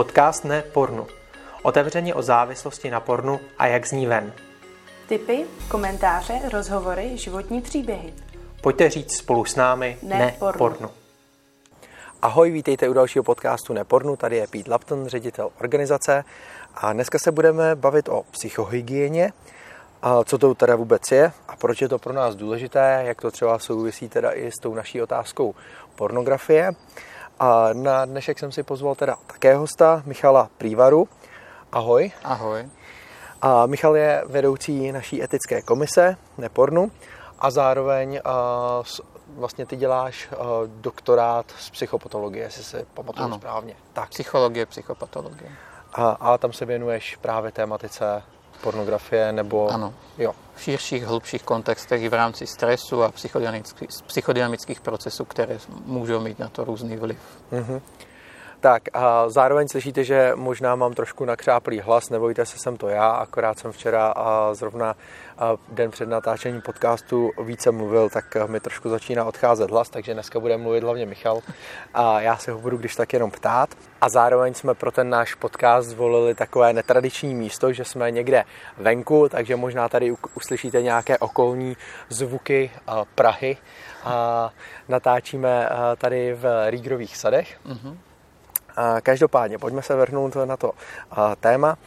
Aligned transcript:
Podcast 0.00 0.44
ne 0.44 0.62
pornu. 0.62 1.06
Otevřeně 1.62 2.14
o 2.14 2.22
závislosti 2.22 2.90
na 2.90 3.00
pornu 3.00 3.40
a 3.58 3.66
jak 3.66 3.86
z 3.86 3.92
ní 3.92 4.06
ven. 4.06 4.32
Tipy, 5.08 5.44
komentáře, 5.68 6.40
rozhovory, 6.52 7.18
životní 7.18 7.60
příběhy. 7.60 8.14
Pojďte 8.60 8.90
říct 8.90 9.16
spolu 9.16 9.44
s 9.44 9.56
námi 9.56 9.98
Ne 10.02 10.18
ne, 10.18 10.34
pornu. 10.38 10.58
pornu. 10.58 10.90
Ahoj, 12.22 12.50
vítejte 12.50 12.88
u 12.88 12.92
dalšího 12.92 13.22
podcastu 13.24 13.72
Nepornu. 13.72 14.16
Tady 14.16 14.36
je 14.36 14.46
Pete 14.46 14.70
Lapton, 14.70 15.06
ředitel 15.06 15.50
organizace. 15.60 16.24
A 16.74 16.92
dneska 16.92 17.18
se 17.18 17.32
budeme 17.32 17.74
bavit 17.74 18.08
o 18.08 18.22
psychohygieně, 18.30 19.32
a 20.02 20.24
co 20.24 20.38
to 20.38 20.54
teda 20.54 20.76
vůbec 20.76 21.10
je 21.10 21.32
a 21.48 21.56
proč 21.56 21.82
je 21.82 21.88
to 21.88 21.98
pro 21.98 22.12
nás 22.12 22.36
důležité, 22.36 23.02
jak 23.06 23.20
to 23.20 23.30
třeba 23.30 23.58
souvisí 23.58 24.08
teda 24.08 24.32
i 24.32 24.52
s 24.52 24.58
tou 24.58 24.74
naší 24.74 25.02
otázkou 25.02 25.54
pornografie. 25.94 26.72
A 27.40 27.68
na 27.72 28.04
dnešek 28.04 28.38
jsem 28.38 28.52
si 28.52 28.62
pozval 28.62 28.94
teda 28.94 29.16
také 29.26 29.54
hosta, 29.54 30.02
Michala 30.06 30.50
Prívaru. 30.58 31.08
Ahoj. 31.72 32.12
Ahoj. 32.24 32.68
A 33.42 33.66
Michal 33.66 33.96
je 33.96 34.22
vedoucí 34.26 34.92
naší 34.92 35.22
etické 35.22 35.62
komise 35.62 36.16
Nepornu 36.38 36.90
a 37.38 37.50
zároveň 37.50 38.20
a, 38.24 38.34
s- 38.82 39.02
vlastně 39.28 39.66
ty 39.66 39.76
děláš 39.76 40.28
a, 40.32 40.36
doktorát 40.66 41.46
z 41.58 41.70
psychopatologie, 41.70 42.44
jestli 42.44 42.64
si 42.64 42.86
pamatuju 42.94 43.24
Ano. 43.24 43.36
správně. 43.36 43.74
Tak. 43.92 44.08
Psychologie, 44.08 44.66
psychopatologie. 44.66 45.50
A, 45.92 46.10
a 46.10 46.38
tam 46.38 46.52
se 46.52 46.64
věnuješ 46.64 47.16
právě 47.16 47.52
tématice 47.52 48.22
pornografie 48.60 49.32
nebo... 49.32 49.68
Ano. 49.68 49.94
Jo. 50.18 50.32
V 50.54 50.62
širších, 50.62 51.04
hlubších 51.04 51.42
kontextech 51.42 52.02
i 52.02 52.08
v 52.08 52.14
rámci 52.14 52.46
stresu 52.46 53.02
a 53.02 53.10
psychodynamických, 53.12 53.88
psychodynamických 54.06 54.80
procesů, 54.80 55.24
které 55.24 55.58
můžou 55.86 56.20
mít 56.20 56.38
na 56.38 56.48
to 56.48 56.64
různý 56.64 56.96
vliv. 56.96 57.18
Tak 58.60 58.82
a 58.92 59.28
zároveň 59.28 59.68
slyšíte, 59.68 60.04
že 60.04 60.32
možná 60.34 60.76
mám 60.76 60.94
trošku 60.94 61.24
nakřáplý 61.24 61.80
hlas, 61.80 62.10
nebojte 62.10 62.46
se, 62.46 62.58
jsem 62.58 62.76
to 62.76 62.88
já, 62.88 63.10
akorát 63.10 63.58
jsem 63.58 63.72
včera 63.72 64.12
a 64.16 64.54
zrovna 64.54 64.96
a 65.38 65.52
den 65.68 65.90
před 65.90 66.08
natáčením 66.08 66.62
podcastu 66.62 67.30
více 67.42 67.70
mluvil, 67.70 68.10
tak 68.10 68.36
mi 68.46 68.60
trošku 68.60 68.88
začíná 68.88 69.24
odcházet 69.24 69.70
hlas, 69.70 69.90
takže 69.90 70.14
dneska 70.14 70.40
bude 70.40 70.56
mluvit 70.56 70.84
hlavně 70.84 71.06
Michal 71.06 71.40
a 71.94 72.20
já 72.20 72.36
se 72.36 72.52
ho 72.52 72.58
budu 72.58 72.76
když 72.76 72.94
tak 72.94 73.12
jenom 73.12 73.30
ptát. 73.30 73.70
A 74.00 74.08
zároveň 74.08 74.54
jsme 74.54 74.74
pro 74.74 74.92
ten 74.92 75.10
náš 75.10 75.34
podcast 75.34 75.88
zvolili 75.88 76.34
takové 76.34 76.72
netradiční 76.72 77.34
místo, 77.34 77.72
že 77.72 77.84
jsme 77.84 78.10
někde 78.10 78.44
venku, 78.78 79.28
takže 79.28 79.56
možná 79.56 79.88
tady 79.88 80.14
uslyšíte 80.34 80.82
nějaké 80.82 81.18
okolní 81.18 81.76
zvuky 82.08 82.70
Prahy. 83.14 83.56
A 84.04 84.50
natáčíme 84.88 85.68
tady 85.98 86.34
v 86.34 86.70
Rígrových 86.70 87.16
sadech. 87.16 87.60
A 87.64 88.09
Každopádně, 89.02 89.58
pojďme 89.58 89.82
se 89.82 89.96
vrhnout 89.96 90.36
na 90.44 90.56
to 90.56 90.72
téma. 91.40 91.78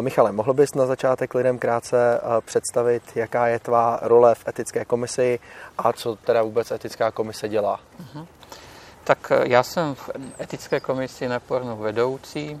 Michale, 0.00 0.32
mohl 0.32 0.54
bys 0.54 0.74
na 0.74 0.86
začátek 0.86 1.34
lidem 1.34 1.58
krátce 1.58 2.20
představit, 2.44 3.02
jaká 3.14 3.46
je 3.46 3.58
tvá 3.58 3.98
role 4.02 4.34
v 4.34 4.48
etické 4.48 4.84
komisi 4.84 5.38
a 5.78 5.92
co 5.92 6.16
teda 6.16 6.42
vůbec 6.42 6.70
etická 6.70 7.10
komise 7.10 7.48
dělá? 7.48 7.80
Tak 9.04 9.32
eh, 9.32 9.42
já 9.48 9.62
jsem 9.62 9.94
v 9.94 10.10
etické 10.40 10.80
komisi 10.80 11.28
Nepornu 11.28 11.76
vedoucí 11.76 12.60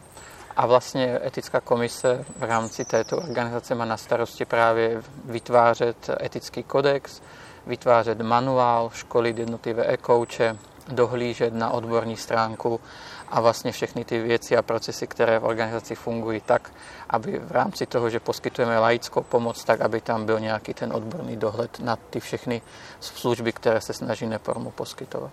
a 0.56 0.66
vlastně 0.66 1.20
etická 1.24 1.60
komise 1.60 2.24
v 2.36 2.42
rámci 2.42 2.84
této 2.84 3.16
organizace 3.16 3.74
má 3.74 3.84
na 3.84 3.96
starosti 3.96 4.44
právě 4.44 5.02
vytvářet 5.24 6.10
etický 6.22 6.62
kodex, 6.62 7.22
vytvářet 7.66 8.20
manuál, 8.20 8.90
školit 8.94 9.38
jednotlivé 9.38 9.86
e-kouče, 9.86 10.56
dohlížet 10.90 11.54
na 11.54 11.70
odborní 11.70 12.16
stránku 12.16 12.80
a 13.28 13.40
vlastně 13.40 13.72
všechny 13.72 14.04
ty 14.04 14.18
věci 14.22 14.56
a 14.56 14.62
procesy, 14.62 15.06
které 15.06 15.38
v 15.38 15.44
organizaci 15.44 15.94
fungují 15.94 16.40
tak, 16.40 16.72
aby 17.10 17.38
v 17.38 17.52
rámci 17.52 17.86
toho, 17.86 18.10
že 18.10 18.20
poskytujeme 18.20 18.78
laickou 18.78 19.22
pomoc, 19.22 19.64
tak 19.64 19.80
aby 19.80 20.00
tam 20.00 20.26
byl 20.26 20.40
nějaký 20.40 20.74
ten 20.74 20.92
odborný 20.92 21.36
dohled 21.36 21.80
na 21.80 21.96
ty 21.96 22.20
všechny 22.20 22.62
služby, 23.00 23.52
které 23.52 23.80
se 23.80 23.92
snaží 23.92 24.26
Nepormu 24.26 24.70
poskytovat. 24.70 25.32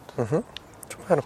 Super. 0.92 1.24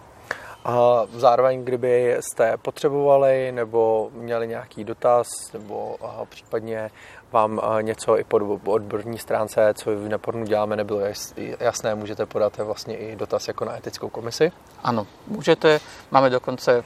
A 0.65 1.03
zároveň, 1.13 1.63
kdyby 1.63 2.17
jste 2.19 2.57
potřebovali 2.57 3.51
nebo 3.51 4.09
měli 4.13 4.47
nějaký 4.47 4.83
dotaz 4.83 5.27
nebo 5.53 5.97
případně 6.29 6.91
vám 7.31 7.59
a, 7.63 7.81
něco 7.81 8.19
i 8.19 8.23
po 8.23 8.59
odborní 8.65 9.17
stránce, 9.17 9.73
co 9.73 9.91
v 9.91 10.09
Nepornu 10.09 10.45
děláme, 10.45 10.75
nebylo 10.75 10.99
jas- 10.99 11.55
jasné, 11.59 11.95
můžete 11.95 12.25
podat 12.25 12.57
vlastně 12.57 12.97
i 12.97 13.15
dotaz 13.15 13.47
jako 13.47 13.65
na 13.65 13.77
etickou 13.77 14.09
komisi. 14.09 14.51
Ano, 14.83 15.07
můžete. 15.27 15.79
Máme 16.11 16.29
dokonce 16.29 16.77
eh, 16.77 16.83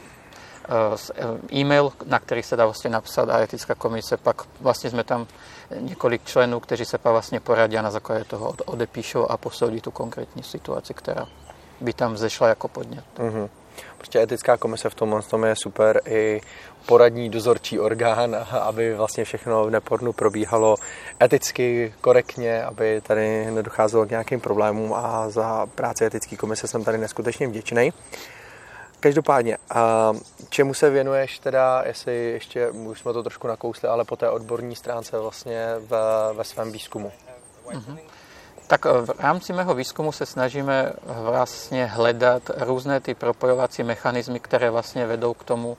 eh, 1.15 1.55
e-mail, 1.55 1.91
na 2.05 2.19
který 2.19 2.43
se 2.43 2.55
dá 2.55 2.65
vlastně 2.65 2.89
napsat 2.89 3.29
a 3.29 3.39
etická 3.39 3.75
komise, 3.75 4.17
pak 4.17 4.41
vlastně 4.61 4.89
jsme 4.89 5.03
tam 5.03 5.27
několik 5.79 6.25
členů, 6.25 6.59
kteří 6.59 6.85
se 6.85 6.97
pak 6.97 7.11
vlastně 7.11 7.39
poradí 7.39 7.77
a 7.77 7.81
na 7.81 7.91
základě 7.91 8.23
toho 8.23 8.49
od- 8.49 8.61
odepíšou 8.65 9.25
a 9.25 9.37
posoudí 9.37 9.81
tu 9.81 9.91
konkrétní 9.91 10.43
situaci, 10.43 10.93
která 10.93 11.25
by 11.81 11.93
tam 11.93 12.13
vzešla 12.13 12.47
jako 12.47 12.67
podnět. 12.67 13.05
Mhm. 13.19 13.49
Prostě 13.97 14.21
etická 14.21 14.57
komise 14.57 14.89
v 14.89 14.95
tomhle 14.95 15.21
tom 15.21 15.43
je 15.43 15.55
super 15.63 16.01
i 16.05 16.41
poradní 16.85 17.29
dozorčí 17.29 17.79
orgán, 17.79 18.35
aby 18.61 18.93
vlastně 18.93 19.25
všechno 19.25 19.65
v 19.65 19.71
nepornu 19.71 20.13
probíhalo 20.13 20.75
eticky, 21.23 21.93
korektně, 22.01 22.63
aby 22.63 23.01
tady 23.01 23.51
nedocházelo 23.51 24.05
k 24.05 24.09
nějakým 24.09 24.39
problémům 24.39 24.93
a 24.93 25.29
za 25.29 25.65
práci 25.65 26.05
etické 26.05 26.35
komise 26.35 26.67
jsem 26.67 26.83
tady 26.83 26.97
neskutečně 26.97 27.47
vděčný. 27.47 27.93
Každopádně, 28.99 29.57
čemu 30.49 30.73
se 30.73 30.89
věnuješ 30.89 31.39
teda, 31.39 31.83
jestli 31.85 32.31
ještě, 32.31 32.69
už 32.69 32.99
jsme 32.99 33.13
to 33.13 33.23
trošku 33.23 33.47
nakousli, 33.47 33.89
ale 33.89 34.05
po 34.05 34.15
té 34.15 34.29
odborní 34.29 34.75
stránce 34.75 35.19
vlastně 35.19 35.65
ve, 35.79 36.33
ve 36.33 36.43
svém 36.43 36.71
výzkumu? 36.71 37.11
Tak 38.67 38.85
eh, 38.85 39.01
v 39.01 39.19
rámci 39.19 39.53
mého 39.53 39.75
výzkumu 39.75 40.11
se 40.11 40.25
snažíme 40.25 40.93
vlastně 41.05 41.85
hledat 41.85 42.43
různé 42.57 42.99
ty 42.99 43.13
propojovací 43.13 43.83
mechanismy, 43.83 44.39
které 44.39 44.69
vlastně 44.69 45.05
vedou 45.05 45.33
k 45.33 45.43
tomu, 45.43 45.77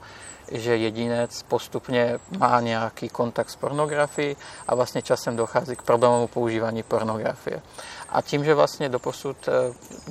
že 0.51 0.77
jedinec 0.77 1.43
postupně 1.43 2.19
má 2.37 2.61
nějaký 2.61 3.09
kontakt 3.09 3.49
s 3.49 3.55
pornografií 3.55 4.37
a 4.67 4.75
vlastně 4.75 5.01
časem 5.01 5.35
dochází 5.35 5.75
k 5.75 5.81
problémovému 5.81 6.27
používání 6.27 6.83
pornografie. 6.83 7.61
A 8.09 8.21
tím, 8.21 8.43
že 8.43 8.53
vlastně 8.53 8.89
doposud 8.89 9.37
eh, 9.47 9.51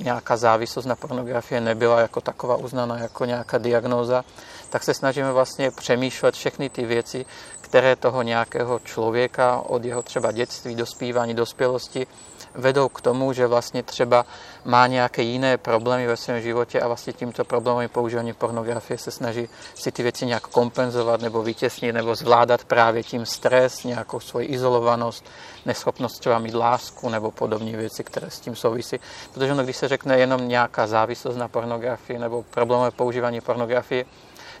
nějaká 0.03 0.37
závislost 0.37 0.85
na 0.85 0.95
pornografii 0.95 1.61
nebyla 1.61 1.99
jako 1.99 2.21
taková 2.21 2.55
uznaná 2.55 2.97
jako 2.97 3.25
nějaká 3.25 3.57
diagnóza, 3.57 4.25
tak 4.69 4.83
se 4.83 4.93
snažíme 4.93 5.31
vlastně 5.31 5.71
přemýšlet 5.71 6.35
všechny 6.35 6.69
ty 6.69 6.85
věci, 6.85 7.25
které 7.61 7.95
toho 7.95 8.21
nějakého 8.21 8.79
člověka 8.79 9.61
od 9.65 9.85
jeho 9.85 10.01
třeba 10.01 10.31
dětství, 10.31 10.75
dospívání, 10.75 11.33
dospělosti 11.33 12.07
vedou 12.55 12.89
k 12.89 13.01
tomu, 13.01 13.33
že 13.33 13.47
vlastně 13.47 13.83
třeba 13.83 14.25
má 14.65 14.87
nějaké 14.87 15.21
jiné 15.21 15.57
problémy 15.57 16.07
ve 16.07 16.17
svém 16.17 16.41
životě 16.41 16.81
a 16.81 16.87
vlastně 16.87 17.13
tímto 17.13 17.45
problémem 17.45 17.89
používání 17.89 18.33
pornografie 18.33 18.97
se 18.97 19.11
snaží 19.11 19.49
si 19.75 19.91
ty 19.91 20.03
věci 20.03 20.25
nějak 20.25 20.47
kompenzovat 20.47 21.21
nebo 21.21 21.43
vytěsnit 21.43 21.95
nebo 21.95 22.15
zvládat 22.15 22.63
právě 22.63 23.03
tím 23.03 23.25
stres, 23.25 23.83
nějakou 23.83 24.19
svoji 24.19 24.47
izolovanost, 24.47 25.25
neschopnost 25.65 26.19
třeba 26.19 26.39
mít 26.39 26.53
lásku 26.53 27.09
nebo 27.09 27.31
podobné 27.31 27.71
věci, 27.77 28.03
které 28.03 28.29
s 28.29 28.39
tím 28.39 28.55
souvisí. 28.55 28.99
Protože 29.33 29.51
ono, 29.51 29.63
když 29.63 29.77
se 29.77 29.87
řekne 29.87 30.19
jenom 30.19 30.47
nějaká 30.47 30.87
závislost 30.87 31.35
na 31.35 31.47
pornografii 31.47 32.19
nebo 32.19 32.43
problémové 32.43 32.91
používání 32.91 33.41
pornografie, 33.41 34.05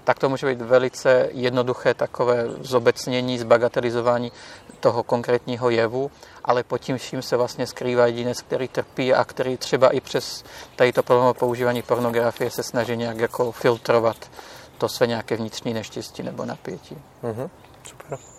tak 0.07 0.19
to 0.19 0.29
může 0.29 0.47
být 0.47 0.61
velice 0.61 1.29
jednoduché 1.31 1.93
takové 1.93 2.45
zobecnění, 2.61 3.39
zbagatelizování 3.39 4.31
toho 4.79 5.03
konkrétního 5.03 5.69
jevu, 5.69 6.11
ale 6.45 6.63
pod 6.63 6.77
tím 6.77 6.97
vším 6.97 7.21
se 7.21 7.37
vlastně 7.37 7.67
skrývá 7.67 8.05
jedinec, 8.05 8.41
který 8.41 8.67
trpí 8.67 9.13
a 9.13 9.25
který 9.25 9.57
třeba 9.57 9.89
i 9.89 10.01
přes 10.01 10.43
tady 10.75 10.93
to 10.93 11.33
používání 11.33 11.81
pornografie 11.81 12.51
se 12.51 12.63
snaží 12.63 12.97
nějak 12.97 13.17
jako 13.17 13.51
filtrovat 13.51 14.31
to 14.77 14.89
své 14.89 15.07
nějaké 15.07 15.35
vnitřní 15.35 15.73
neštěstí 15.73 16.23
nebo 16.23 16.45
napětí. 16.45 16.97
Mhm, 17.23 17.49
super. 17.83 18.36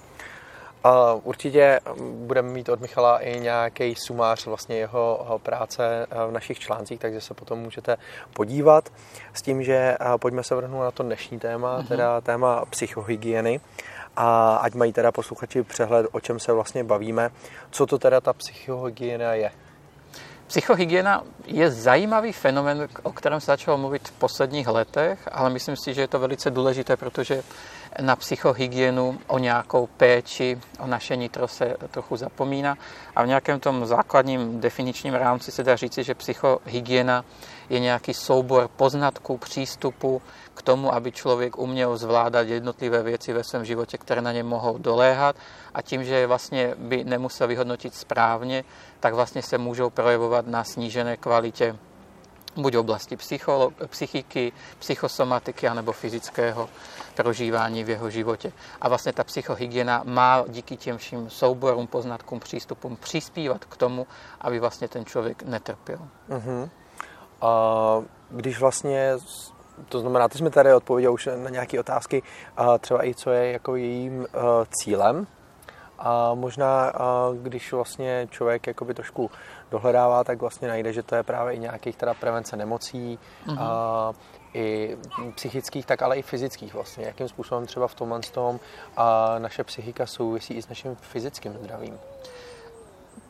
A 0.85 1.13
určitě 1.13 1.81
budeme 2.01 2.49
mít 2.49 2.69
od 2.69 2.81
Michala 2.81 3.19
i 3.19 3.41
nějaký 3.41 3.95
sumář 3.95 4.47
vlastně 4.47 4.77
jeho 4.77 5.41
práce 5.43 6.07
v 6.29 6.31
našich 6.31 6.59
článcích, 6.59 7.01
takže 7.01 7.21
se 7.21 7.35
potom 7.35 7.59
můžete 7.59 7.97
podívat 8.33 8.93
s 9.33 9.43
tím, 9.43 9.63
že 9.63 9.97
a, 10.01 10.19
pojďme 10.19 10.45
se 10.45 10.55
vrhnout 10.55 10.83
na 10.83 10.91
to 10.91 11.03
dnešní 11.03 11.39
téma, 11.39 11.83
teda 11.83 12.21
téma 12.21 12.65
psychohygieny. 12.71 13.61
A 14.17 14.57
ať 14.57 14.75
mají 14.75 14.93
teda 14.93 15.13
posluchači 15.13 15.63
přehled, 15.63 16.07
o 16.13 16.21
čem 16.21 16.41
se 16.41 16.53
vlastně 16.53 16.85
bavíme, 16.85 17.31
co 17.71 17.87
to 17.87 17.99
teda 17.99 18.21
ta 18.21 18.33
psychohygiena 18.33 19.35
je. 19.35 19.51
Psychohygiena 20.47 21.25
je 21.47 21.71
zajímavý 21.71 22.33
fenomen, 22.33 22.89
o 23.03 23.13
kterém 23.13 23.41
se 23.41 23.47
začalo 23.47 23.79
mluvit 23.79 24.09
v 24.09 24.13
posledních 24.13 24.69
letech, 24.69 25.29
ale 25.33 25.51
myslím 25.51 25.77
si, 25.77 25.95
že 25.95 26.01
je 26.01 26.09
to 26.09 26.19
velice 26.19 26.51
důležité, 26.51 26.97
protože 26.97 27.43
na 28.01 28.17
psychohygienu, 28.17 29.19
o 29.27 29.39
nějakou 29.39 29.87
péči, 29.87 30.59
o 30.79 30.87
naše 30.87 31.17
nitro 31.17 31.49
se 31.49 31.77
trochu 31.91 32.17
zapomíná. 32.17 32.79
A 33.17 33.23
v 33.23 33.27
nějakém 33.27 33.61
tom 33.61 33.87
základním 33.87 34.61
definičním 34.61 35.15
rámci 35.15 35.53
se 35.53 35.65
dá 35.65 35.77
říci, 35.77 36.05
že 36.05 36.15
psychohygiena 36.15 37.25
je 37.71 37.81
nějaký 37.81 38.15
soubor 38.15 38.69
poznatků, 38.77 39.39
přístupu 39.39 40.23
k 40.55 40.63
tomu, 40.63 40.95
aby 40.95 41.13
člověk 41.13 41.59
uměl 41.59 41.97
zvládat 41.97 42.49
jednotlivé 42.49 43.03
věci 43.03 43.33
ve 43.33 43.45
svém 43.45 43.65
životě, 43.65 43.99
které 43.99 44.23
na 44.23 44.33
ně 44.33 44.43
mohou 44.43 44.79
doléhat. 44.79 45.37
A 45.75 45.83
tím, 45.83 46.05
že 46.05 46.27
vlastně 46.27 46.75
by 46.79 47.05
nemusel 47.05 47.49
vyhodnotit 47.49 47.95
správně, 47.95 48.65
tak 49.01 49.15
vlastně 49.15 49.43
se 49.43 49.59
můžou 49.59 49.91
projevovat 49.91 50.47
na 50.47 50.65
snížené 50.65 51.17
kvalitě 51.17 51.77
buď 52.59 52.77
oblasti 52.77 53.17
psychiky, 53.87 54.53
psychosomatiky 54.79 55.69
anebo 55.69 55.93
fyzického 55.93 56.69
prožívání 57.15 57.85
v 57.85 57.89
jeho 57.89 58.11
životě. 58.11 58.53
A 58.81 58.89
vlastně 58.89 59.13
ta 59.13 59.25
psychohygiena 59.25 60.03
má 60.05 60.45
díky 60.49 60.77
těm 60.77 60.99
všem 60.99 61.31
souborům, 61.31 61.87
poznatkům, 61.87 62.41
přístupům 62.41 62.97
přispívat 62.97 63.65
k 63.65 63.77
tomu, 63.77 64.07
aby 64.41 64.61
vlastně 64.61 64.89
ten 64.89 65.05
člověk 65.05 65.43
netrpěl. 65.43 65.99
Uh-huh. 66.31 66.69
A 67.41 68.03
když 68.31 68.61
vlastně 68.61 69.13
to 69.89 70.01
znamená, 70.01 70.29
ty 70.29 70.39
jsme 70.39 70.51
tady 70.51 70.75
odpověděli 70.75 71.15
už 71.15 71.29
na 71.37 71.51
nějaké 71.51 71.81
otázky, 71.81 72.23
třeba 72.81 73.07
i 73.07 73.15
co 73.15 73.31
je 73.31 73.53
jako 73.53 73.77
jejím 73.77 74.19
uh, 74.19 74.27
cílem. 74.71 75.27
A 75.99 76.35
možná, 76.35 76.93
když 77.43 77.73
vlastně 77.73 78.29
člověk 78.31 78.67
jakoby 78.67 78.95
trošku 78.95 79.31
dohledává, 79.71 80.25
tak 80.25 80.41
vlastně 80.41 80.69
najde, 80.69 80.93
že 80.93 81.03
to 81.03 81.15
je 81.15 81.23
právě 81.23 81.55
i 81.55 81.59
nějakých 81.59 81.97
teda 81.97 82.15
prevence 82.15 82.57
nemocí, 82.57 83.19
mm-hmm. 83.47 83.57
a, 83.61 84.13
i 84.55 84.97
psychických, 85.35 85.87
tak 85.87 86.03
ale 86.03 86.17
i 86.17 86.23
fyzických 86.23 86.75
vlastně. 86.75 87.05
Jakým 87.05 87.29
způsobem 87.29 87.67
třeba 87.67 87.89
v 87.89 87.95
tomhle 87.95 88.21
tom 88.21 88.61
a 88.97 89.39
naše 89.39 89.65
psychika 89.65 90.07
souvisí 90.07 90.55
i 90.55 90.63
s 90.63 90.69
naším 90.69 90.97
fyzickým 90.97 91.53
zdravím. 91.53 91.99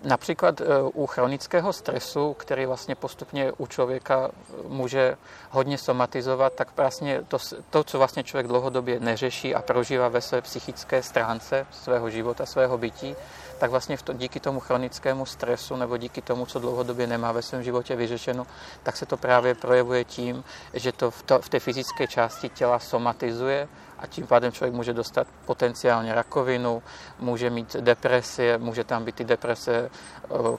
Například 0.05 0.61
e, 0.61 0.65
u 0.83 1.07
chronického 1.07 1.73
stresu, 1.73 2.35
který 2.35 2.67
vlastně 2.67 2.95
postupně 2.95 3.53
u 3.53 3.67
člověka 3.67 4.31
může 4.69 5.17
hodně 5.51 5.79
somatizovat, 5.79 6.53
tak 6.53 6.69
vlastně 6.77 7.23
to, 7.29 7.39
to, 7.71 7.85
co 7.85 7.99
vlastně 7.99 8.25
člověk 8.25 8.47
dlouhodobě 8.47 9.01
neřeší 9.01 9.55
a 9.55 9.63
prožívá 9.63 10.09
ve 10.09 10.21
své 10.21 10.41
psychické 10.41 11.03
stránce 11.03 11.67
svého 11.71 12.11
života, 12.11 12.47
svého 12.47 12.79
bytí, 12.79 13.17
tak 13.59 13.71
vlastně 13.71 13.97
v 13.97 14.03
to, 14.03 14.13
díky 14.13 14.41
tomu 14.41 14.61
chronickému 14.61 15.27
stresu 15.27 15.77
nebo 15.77 15.97
díky 15.97 16.23
tomu, 16.23 16.47
co 16.47 16.59
dlouhodobě 16.59 17.07
nemá 17.07 17.33
ve 17.33 17.43
svém 17.43 17.63
životě 17.63 17.97
vyřešeno, 17.97 18.47
tak 18.83 18.97
se 18.97 19.07
to 19.07 19.17
právě 19.17 19.55
projevuje 19.55 20.05
tím, 20.05 20.45
že 20.75 20.93
to 20.93 21.11
v, 21.11 21.23
to 21.23 21.39
v 21.39 21.49
té 21.49 21.61
fyzické 21.61 22.07
části 22.07 22.49
těla 22.49 22.79
somatizuje 22.79 23.69
a 23.99 24.07
tím 24.07 24.27
pádem 24.27 24.53
člověk 24.53 24.75
může 24.75 24.93
dostat 24.93 25.27
potenciálně 25.47 26.15
rakovinu, 26.15 26.83
může 27.19 27.51
mít 27.51 27.77
depresie, 27.77 28.59
může 28.59 28.85
tam 28.85 29.05
být 29.05 29.15
ty 29.15 29.25
deprese, 29.25 29.91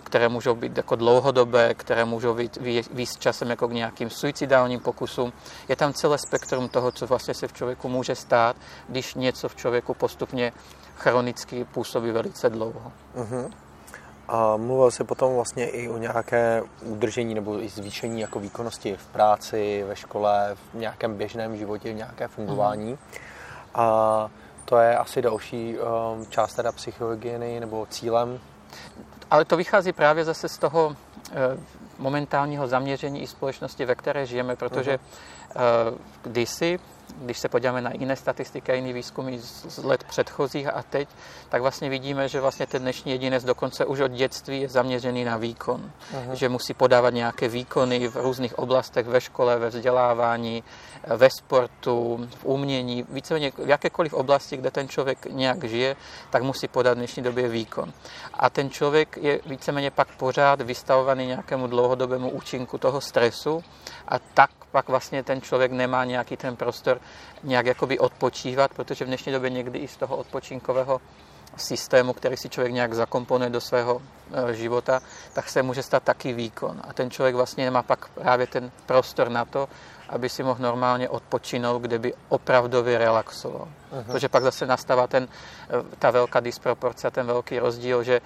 které 0.04 0.30
můžou 0.30 0.56
být 0.56 0.78
jako 0.78 0.96
dlouhodobé, 0.96 1.74
které 1.74 2.06
můžou 2.06 2.34
být 2.34 2.58
víc 2.92 3.18
časem 3.18 3.50
jako 3.50 3.68
k 3.68 3.72
nějakým 3.74 4.10
suicidálním 4.10 4.80
pokusům. 4.80 5.34
Je 5.68 5.76
tam 5.76 5.94
celé 5.94 6.18
spektrum 6.18 6.70
toho, 6.70 6.92
co 6.92 7.08
vlastně 7.08 7.34
se 7.34 7.48
v 7.48 7.54
člověku 7.54 7.90
může 7.90 8.16
stát, 8.16 8.56
když 8.88 9.16
něco 9.16 9.50
v 9.50 9.56
člověku 9.56 9.94
postupně 9.94 10.54
chronicky 11.00 11.66
působí 11.66 12.12
velice 12.12 12.50
dlouho. 12.50 12.92
Uh-huh. 13.16 13.52
A 14.28 14.58
mluvil 14.58 14.92
se 14.92 15.04
potom 15.04 15.36
vlastně 15.36 15.70
i 15.70 15.90
o 15.90 15.98
nějaké 15.98 16.64
udržení 16.82 17.34
nebo 17.36 17.64
i 17.64 17.70
zvýšení 17.70 18.22
jako 18.22 18.40
výkonnosti 18.40 18.96
v 18.96 19.08
práci, 19.08 19.84
ve 19.88 19.96
škole, 19.96 20.56
v 20.72 20.74
nějakém 20.74 21.18
běžném 21.18 21.58
životě, 21.58 21.94
v 21.94 21.96
nějaké 21.96 22.28
fungování. 22.28 22.94
Uh-huh. 22.94 23.20
A 23.76 24.30
to 24.66 24.78
je 24.78 24.98
asi 24.98 25.22
další 25.22 25.78
um, 25.78 26.26
část 26.26 26.54
teda 26.54 26.72
psychohygieny 26.72 27.60
nebo 27.60 27.88
cílem. 27.90 28.40
Ale 29.32 29.46
to 29.46 29.58
vychází 29.58 29.94
právě 29.94 30.26
zase 30.26 30.50
z 30.50 30.58
toho 30.58 30.96
eh, 31.32 31.34
momentálního 31.98 32.68
zaměření 32.68 33.22
i 33.22 33.28
společnosti, 33.28 33.86
ve 33.86 33.96
které 33.96 34.26
žijeme, 34.26 34.56
protože 34.56 35.00
uh-huh. 35.00 35.94
kdysi 36.22 36.80
když 37.18 37.40
se 37.40 37.50
podíváme 37.50 37.82
na 37.82 37.92
jiné 37.94 38.16
statistiky 38.16 38.72
a 38.72 38.76
jiné 38.76 38.94
výzkumy 38.94 39.40
z 39.40 39.78
let 39.78 40.04
předchozích 40.04 40.68
a 40.68 40.84
teď, 40.84 41.10
tak 41.50 41.62
vlastně 41.62 41.90
vidíme, 41.90 42.30
že 42.30 42.42
vlastně 42.42 42.68
ten 42.68 42.82
dnešní 42.82 43.12
jedinec 43.12 43.44
dokonce 43.44 43.86
už 43.86 44.00
od 44.00 44.12
dětství 44.12 44.62
je 44.62 44.70
zaměřený 44.70 45.24
na 45.24 45.38
výkon. 45.38 45.92
Uh-huh. 46.14 46.32
Že 46.32 46.50
musí 46.50 46.74
podávat 46.74 47.14
nějaké 47.14 47.48
výkony 47.48 48.08
v 48.08 48.16
různých 48.16 48.60
oblastech, 48.60 49.08
ve 49.08 49.22
škole, 49.22 49.60
ve 49.60 49.70
vzdělávání, 49.70 50.64
ve 51.08 51.30
sportu, 51.30 52.28
v 52.36 52.46
umění, 52.46 53.06
víceméně 53.10 53.52
v 53.52 53.70
jakékoliv 53.70 54.14
oblasti, 54.14 54.58
kde 54.58 54.72
ten 54.72 54.88
člověk 54.88 55.26
nějak 55.26 55.64
žije, 55.64 55.96
tak 56.30 56.44
musí 56.44 56.68
podat 56.68 56.94
v 56.94 56.98
dnešní 56.98 57.24
době 57.24 57.48
výkon. 57.48 57.94
A 58.34 58.50
ten 58.50 58.70
člověk 58.70 59.18
je 59.22 59.40
víceméně 59.46 59.92
pak 59.92 60.08
pořád 60.18 60.62
vystavovaný 60.62 61.26
nějakému 61.26 61.68
dlouhodobému 61.68 62.30
účinku 62.30 62.78
toho 62.78 63.02
stresu 63.02 63.64
a 64.08 64.20
tak 64.20 64.50
pak 64.72 64.90
vlastně 64.90 65.24
ten 65.24 65.42
člověk 65.42 65.72
nemá 65.72 66.06
nějaký 66.06 66.38
ten 66.38 66.56
prostor 66.56 67.02
nějak 67.44 67.66
jakoby 67.66 68.00
odpočívat, 68.00 68.74
protože 68.74 69.06
v 69.06 69.08
dnešní 69.08 69.32
době 69.32 69.50
někdy 69.50 69.80
i 69.80 69.88
z 69.88 69.98
toho 69.98 70.18
odpočinkového 70.18 71.02
systému, 71.58 72.14
který 72.14 72.38
si 72.38 72.50
člověk 72.50 72.74
nějak 72.74 72.94
zakomponuje 72.94 73.50
do 73.50 73.62
svého 73.62 74.02
e, 74.34 74.54
života, 74.54 75.02
tak 75.34 75.50
se 75.50 75.64
může 75.64 75.84
stát 75.84 76.04
taky 76.04 76.34
výkon. 76.34 76.82
A 76.88 76.94
ten 76.94 77.12
člověk 77.12 77.36
vlastně 77.36 77.66
nemá 77.66 77.84
pak 77.84 78.08
právě 78.08 78.48
ten 78.48 78.72
prostor 78.86 79.30
na 79.30 79.46
to, 79.46 79.70
aby 80.10 80.30
si 80.30 80.44
mohl 80.44 80.64
normálně 80.64 81.10
odpočinout, 81.10 81.82
kde 81.82 82.00
by 82.00 82.14
opravdově 82.30 82.98
relaxoval. 82.98 83.68
Uh-huh. 83.68 84.04
Protože 84.04 84.30
pak 84.30 84.44
zase 84.44 84.66
nastává 84.66 85.08
ten, 85.08 85.24
e, 85.24 85.96
ta 86.00 86.12
velká 86.12 86.40
disproporce, 86.40 87.12
ten 87.12 87.28
velký 87.28 87.60
rozdíl, 87.60 88.04
že 88.04 88.22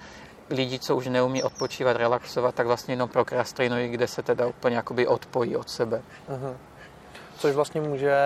lidi, 0.50 0.78
co 0.78 0.96
už 0.96 1.06
neumí 1.06 1.42
odpočívat, 1.42 1.96
relaxovat, 1.96 2.54
tak 2.54 2.66
vlastně 2.66 2.92
jenom 2.92 3.08
prokrastinují, 3.08 3.88
kde 3.88 4.08
se 4.08 4.22
teda 4.22 4.46
úplně 4.46 4.76
jakoby 4.76 5.06
odpojí 5.06 5.56
od 5.56 5.70
sebe. 5.70 6.02
Uh-huh. 6.28 6.56
Což 7.38 7.54
vlastně 7.54 7.80
může 7.80 8.16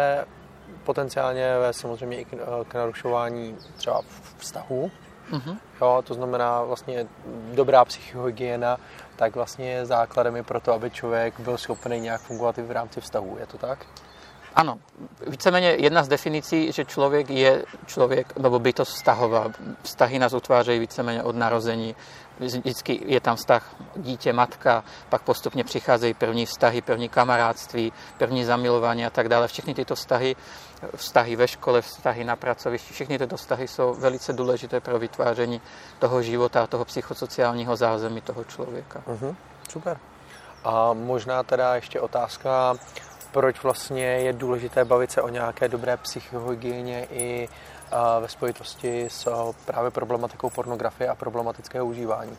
potenciálně 0.84 1.58
vést 1.58 1.76
samozřejmě 1.76 2.20
i 2.20 2.24
k, 2.24 2.28
k 2.68 2.74
narušování 2.74 3.56
třeba 3.76 4.00
vztahu. 4.36 4.90
Uh-huh. 5.32 5.56
Jo, 5.80 6.02
to 6.06 6.14
znamená 6.14 6.62
vlastně 6.62 7.06
dobrá 7.54 7.84
psychohygiena, 7.84 8.76
tak 9.16 9.34
vlastně 9.34 9.70
je 9.70 9.86
základem 9.86 10.36
i 10.36 10.42
pro 10.42 10.60
to, 10.60 10.72
aby 10.72 10.90
člověk 10.90 11.40
byl 11.40 11.58
schopný 11.58 12.00
nějak 12.00 12.20
fungovat 12.20 12.58
i 12.58 12.62
v 12.62 12.70
rámci 12.70 13.00
vztahu. 13.00 13.36
Je 13.40 13.46
to 13.46 13.58
tak? 13.58 13.86
Ano, 14.54 14.78
víceméně 15.26 15.68
jedna 15.68 16.02
z 16.02 16.08
definicí, 16.08 16.72
že 16.72 16.84
člověk 16.84 17.30
je 17.30 17.64
člověk, 17.86 18.38
nebo 18.38 18.58
bytost 18.58 18.92
vztahová. 18.92 19.50
Vztahy 19.82 20.18
nás 20.18 20.32
utvářejí 20.32 20.78
víceméně 20.78 21.22
od 21.22 21.36
narození. 21.36 21.96
Vždycky 22.40 23.00
je 23.06 23.20
tam 23.20 23.36
vztah 23.36 23.74
dítě, 23.96 24.32
matka, 24.32 24.84
pak 25.08 25.22
postupně 25.22 25.64
přicházejí 25.64 26.14
první 26.14 26.46
vztahy, 26.46 26.82
první 26.82 27.08
kamarádství, 27.08 27.92
první 28.18 28.44
zamilování 28.44 29.06
a 29.06 29.10
tak 29.10 29.28
dále. 29.28 29.48
Všechny 29.48 29.74
tyto 29.74 29.94
vztahy, 29.94 30.36
vztahy 30.96 31.36
ve 31.36 31.48
škole, 31.48 31.82
vztahy 31.82 32.24
na 32.24 32.36
pracovišti, 32.36 32.94
všechny 32.94 33.18
tyto 33.18 33.36
vztahy 33.36 33.68
jsou 33.68 33.94
velice 33.94 34.32
důležité 34.32 34.80
pro 34.80 34.98
vytváření 34.98 35.60
toho 35.98 36.22
života 36.22 36.62
a 36.62 36.66
toho 36.66 36.84
psychosociálního 36.84 37.76
zázemí 37.76 38.20
toho 38.20 38.44
člověka. 38.44 39.02
Uh-huh, 39.06 39.36
super. 39.68 39.98
A 40.64 40.92
možná 40.92 41.42
teda 41.42 41.74
ještě 41.74 42.00
otázka, 42.00 42.74
proč 43.32 43.62
vlastně 43.62 44.04
je 44.04 44.32
důležité 44.32 44.84
bavit 44.84 45.10
se 45.12 45.22
o 45.22 45.28
nějaké 45.28 45.68
dobré 45.68 45.96
psychohygieně 45.96 47.06
i 47.10 47.48
ve 48.20 48.28
spojitosti 48.28 49.06
s 49.10 49.52
právě 49.64 49.90
problematikou 49.90 50.50
pornografie 50.50 51.08
a 51.10 51.14
problematického 51.14 51.86
užívání? 51.86 52.36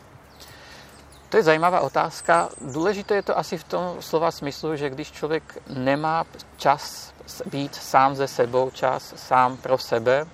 To 1.29 1.37
je 1.37 1.43
zajímavá 1.43 1.79
otázka. 1.79 2.49
Důležité 2.61 3.15
je 3.15 3.21
to 3.21 3.37
asi 3.37 3.57
v 3.57 3.63
tom 3.63 4.01
slova 4.01 4.31
smyslu, 4.31 4.75
že 4.75 4.89
když 4.89 5.11
člověk 5.11 5.57
nemá 5.67 6.23
čas 6.57 7.13
být 7.45 7.75
sám 7.75 8.15
ze 8.15 8.27
sebou, 8.27 8.69
čas 8.69 9.13
sám 9.15 9.57
pro 9.57 9.77
sebe 9.77 10.25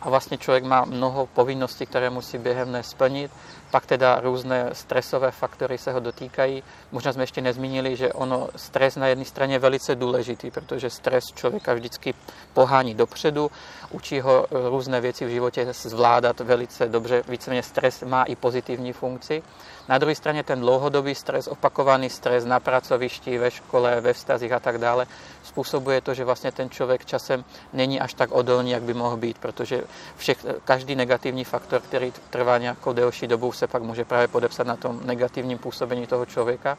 a 0.00 0.10
vlastně 0.10 0.38
člověk 0.38 0.64
má 0.64 0.84
mnoho 0.84 1.26
povinností, 1.26 1.86
které 1.86 2.10
musí 2.10 2.38
během 2.38 2.68
dne 2.68 2.82
splnit, 2.82 3.30
pak 3.70 3.86
teda 3.86 4.20
různé 4.20 4.68
stresové 4.72 5.30
faktory 5.30 5.78
se 5.78 5.92
ho 5.92 6.00
dotýkají. 6.00 6.62
Možná 6.92 7.12
jsme 7.12 7.22
ještě 7.22 7.40
nezmínili, 7.40 7.96
že 7.96 8.12
ono 8.12 8.48
stres 8.56 8.96
na 8.96 9.06
jedné 9.06 9.24
straně 9.24 9.54
je 9.54 9.58
velice 9.58 9.94
důležitý, 9.94 10.50
protože 10.50 10.90
stres 10.90 11.24
člověka 11.34 11.74
vždycky 11.74 12.14
pohání 12.54 12.94
dopředu, 12.94 13.50
učí 13.90 14.20
ho 14.20 14.46
různé 14.50 15.00
věci 15.00 15.24
v 15.24 15.28
životě 15.28 15.66
zvládat 15.72 16.40
velice 16.40 16.88
dobře. 16.88 17.22
Víceméně 17.28 17.62
stres 17.62 18.02
má 18.02 18.24
i 18.24 18.36
pozitivní 18.36 18.92
funkci. 18.92 19.42
Na 19.88 19.98
druhé 19.98 20.14
straně 20.14 20.42
ten 20.42 20.60
dlouhodobý 20.60 21.14
stres, 21.14 21.48
opakovaný 21.48 22.10
stres 22.10 22.44
na 22.44 22.60
pracovišti, 22.60 23.38
ve 23.38 23.50
škole, 23.50 24.00
ve 24.00 24.12
vztazích 24.12 24.52
a 24.52 24.60
tak 24.60 24.78
dále, 24.78 25.06
způsobuje 25.42 26.00
to, 26.00 26.14
že 26.14 26.24
vlastně 26.24 26.52
ten 26.52 26.70
člověk 26.70 27.04
časem 27.04 27.44
není 27.72 28.00
až 28.00 28.14
tak 28.14 28.32
odolný, 28.32 28.70
jak 28.70 28.82
by 28.82 28.94
mohl 28.94 29.16
být, 29.16 29.38
protože 29.38 29.82
všech, 30.16 30.46
každý 30.64 30.94
negativní 30.94 31.44
faktor, 31.44 31.80
který 31.80 32.12
trvá 32.30 32.58
nějakou 32.58 32.92
delší 32.92 33.26
dobu, 33.26 33.52
se 33.60 33.66
pak 33.66 33.82
může 33.82 34.04
právě 34.04 34.28
podepsat 34.28 34.66
na 34.66 34.76
tom 34.76 35.00
negativním 35.04 35.58
působení 35.58 36.06
toho 36.06 36.26
člověka. 36.26 36.78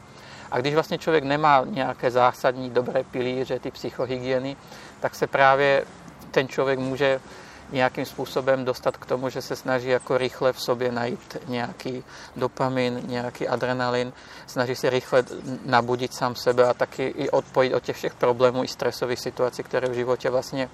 A 0.50 0.58
když 0.58 0.74
vlastně 0.74 0.98
člověk 0.98 1.24
nemá 1.24 1.64
nějaké 1.64 2.10
zásadní 2.10 2.70
dobré 2.70 3.04
pilíře, 3.04 3.58
ty 3.58 3.70
psychohygieny, 3.70 4.56
tak 5.00 5.14
se 5.14 5.26
právě 5.26 5.84
ten 6.30 6.48
člověk 6.48 6.78
může 6.78 7.20
nějakým 7.72 8.04
způsobem 8.04 8.64
dostat 8.64 8.96
k 8.96 9.06
tomu, 9.06 9.28
že 9.28 9.42
se 9.42 9.56
snaží 9.56 9.88
jako 9.88 10.18
rychle 10.18 10.52
v 10.52 10.60
sobě 10.60 10.92
najít 10.92 11.36
nějaký 11.48 12.04
dopamin, 12.36 13.00
nějaký 13.06 13.48
adrenalin, 13.48 14.12
snaží 14.46 14.74
se 14.74 14.90
rychle 14.90 15.24
nabudit 15.64 16.14
sám 16.14 16.34
sebe 16.34 16.66
a 16.66 16.74
taky 16.74 17.02
i 17.16 17.30
odpojit 17.30 17.74
od 17.74 17.82
těch 17.82 17.96
všech 17.96 18.14
problémů 18.14 18.64
i 18.64 18.68
stresových 18.68 19.20
situací, 19.20 19.62
které 19.62 19.88
v 19.88 19.94
životě 19.94 20.30
vlastně 20.30 20.68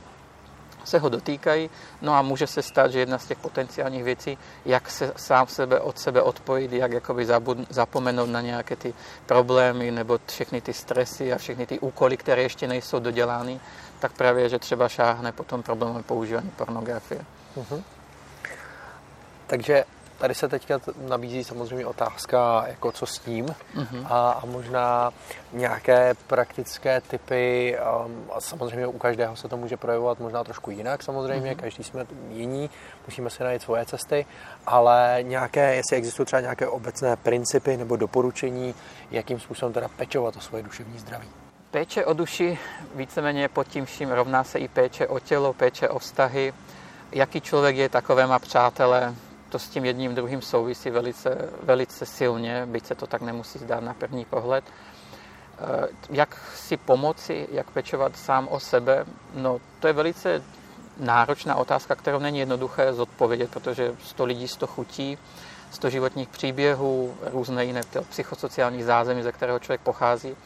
se 0.89 0.99
ho 0.99 1.09
dotýkají. 1.09 1.71
No 2.03 2.15
a 2.15 2.23
může 2.23 2.47
se 2.47 2.63
stát, 2.63 2.93
že 2.93 2.99
jedna 2.99 3.19
z 3.19 3.27
těch 3.27 3.39
potenciálních 3.39 4.05
věcí, 4.05 4.39
jak 4.65 4.91
se 4.91 5.13
sám 5.17 5.47
sebe 5.47 5.81
od 5.81 5.99
sebe 5.99 6.23
odpojit, 6.23 6.73
jak 6.73 6.93
jakoby 6.93 7.27
zapomenout 7.71 8.27
na 8.27 8.41
nějaké 8.41 8.77
ty 8.77 8.95
problémy 9.27 9.91
nebo 9.91 10.19
všechny 10.27 10.61
ty 10.61 10.73
stresy 10.73 11.33
a 11.33 11.39
všechny 11.39 11.67
ty 11.67 11.79
úkoly, 11.79 12.17
které 12.17 12.43
ještě 12.43 12.69
nejsou 12.69 12.99
dodělány, 12.99 13.61
tak 13.99 14.13
právě, 14.13 14.49
že 14.49 14.59
třeba 14.59 14.89
šáhne 14.89 15.33
potom 15.33 15.63
problémem 15.63 16.03
používání 16.03 16.51
pornografie. 16.51 17.25
Uh-huh. 17.57 17.83
Takže 19.47 19.85
tady 20.19 20.35
se 20.35 20.49
teďka 20.49 20.81
nabízí 21.09 21.45
samozřejmě 21.45 21.87
otázka, 21.87 22.65
jako 22.67 22.93
co 22.93 23.07
s 23.07 23.19
tím 23.19 23.47
uh-huh. 23.47 24.07
a, 24.11 24.31
a 24.31 24.47
možná 24.47 25.13
nějaké 25.53 26.15
praktické 26.27 27.01
typy. 27.01 27.77
Um, 28.07 28.25
a 28.35 28.41
samozřejmě 28.41 28.87
u 28.87 28.99
každého 28.99 29.37
se 29.37 29.49
to 29.49 29.57
může 29.57 29.77
projevovat 29.77 30.21
možná 30.21 30.45
trošku 30.45 30.71
jinak 30.71 31.03
samozřejmě, 31.03 31.53
uh-huh. 31.53 31.61
každý 31.61 31.85
jsme 31.85 32.07
jiní, 32.31 32.71
musíme 33.07 33.31
si 33.31 33.43
najít 33.43 33.63
svoje 33.63 33.87
cesty, 33.87 34.27
ale 34.67 35.19
nějaké, 35.23 35.75
jestli 35.75 35.97
existují 35.97 36.27
třeba 36.27 36.41
nějaké 36.41 36.69
obecné 36.69 37.17
principy 37.17 37.77
nebo 37.77 37.97
doporučení, 37.97 38.75
jakým 39.11 39.41
způsobem 39.41 39.73
teda 39.73 39.89
pečovat 39.89 40.37
o 40.37 40.41
svoje 40.41 40.63
duševní 40.63 40.99
zdraví. 40.99 41.29
Péče 41.71 42.05
o 42.05 42.13
duši 42.13 42.59
víceméně 42.95 43.49
pod 43.49 43.69
tím 43.69 43.85
vším 43.85 44.11
rovná 44.11 44.45
se 44.45 44.59
i 44.59 44.69
péče 44.69 45.07
o 45.07 45.19
tělo, 45.19 45.53
péče 45.53 45.89
o 45.89 45.99
vztahy. 45.99 46.55
Jaký 47.13 47.41
člověk 47.41 47.77
je, 47.77 47.89
takové 47.89 48.27
má 48.27 48.39
přátelé. 48.39 49.15
To 49.49 49.59
s 49.59 49.69
tím 49.69 49.85
jedním 49.85 50.15
druhým 50.15 50.43
souvisí 50.43 50.91
velice, 50.91 51.49
velice 51.63 52.07
silně, 52.07 52.67
byť 52.67 52.87
se 52.87 52.95
to 52.95 53.07
tak 53.07 53.23
nemusí 53.23 53.59
zdát 53.59 53.81
na 53.81 53.95
první 53.95 54.25
pohled. 54.25 54.65
Eh, 55.61 55.89
jak 56.11 56.37
si 56.55 56.77
pomoci, 56.77 57.49
jak 57.51 57.71
pečovat 57.71 58.17
sám 58.17 58.49
o 58.49 58.61
sebe, 58.61 59.05
no 59.35 59.61
to 59.81 59.87
je 59.87 59.93
velice 59.93 60.43
náročná 60.97 61.55
otázka, 61.57 61.95
kterou 61.95 62.19
není 62.19 62.39
jednoduché 62.39 62.93
zodpovědět, 62.93 63.51
protože 63.51 63.95
100 64.05 64.25
lidí 64.25 64.49
100 64.49 64.67
chutí, 64.67 65.19
100 65.71 65.91
životních 65.91 66.29
příběhů, 66.29 67.15
různé 67.23 67.65
jiné 67.65 67.81
psychosociální 68.11 68.83
zázemí, 68.83 69.23
ze 69.23 69.33
kterého 69.33 69.59
člověk 69.59 69.81
pochází. 69.81 70.37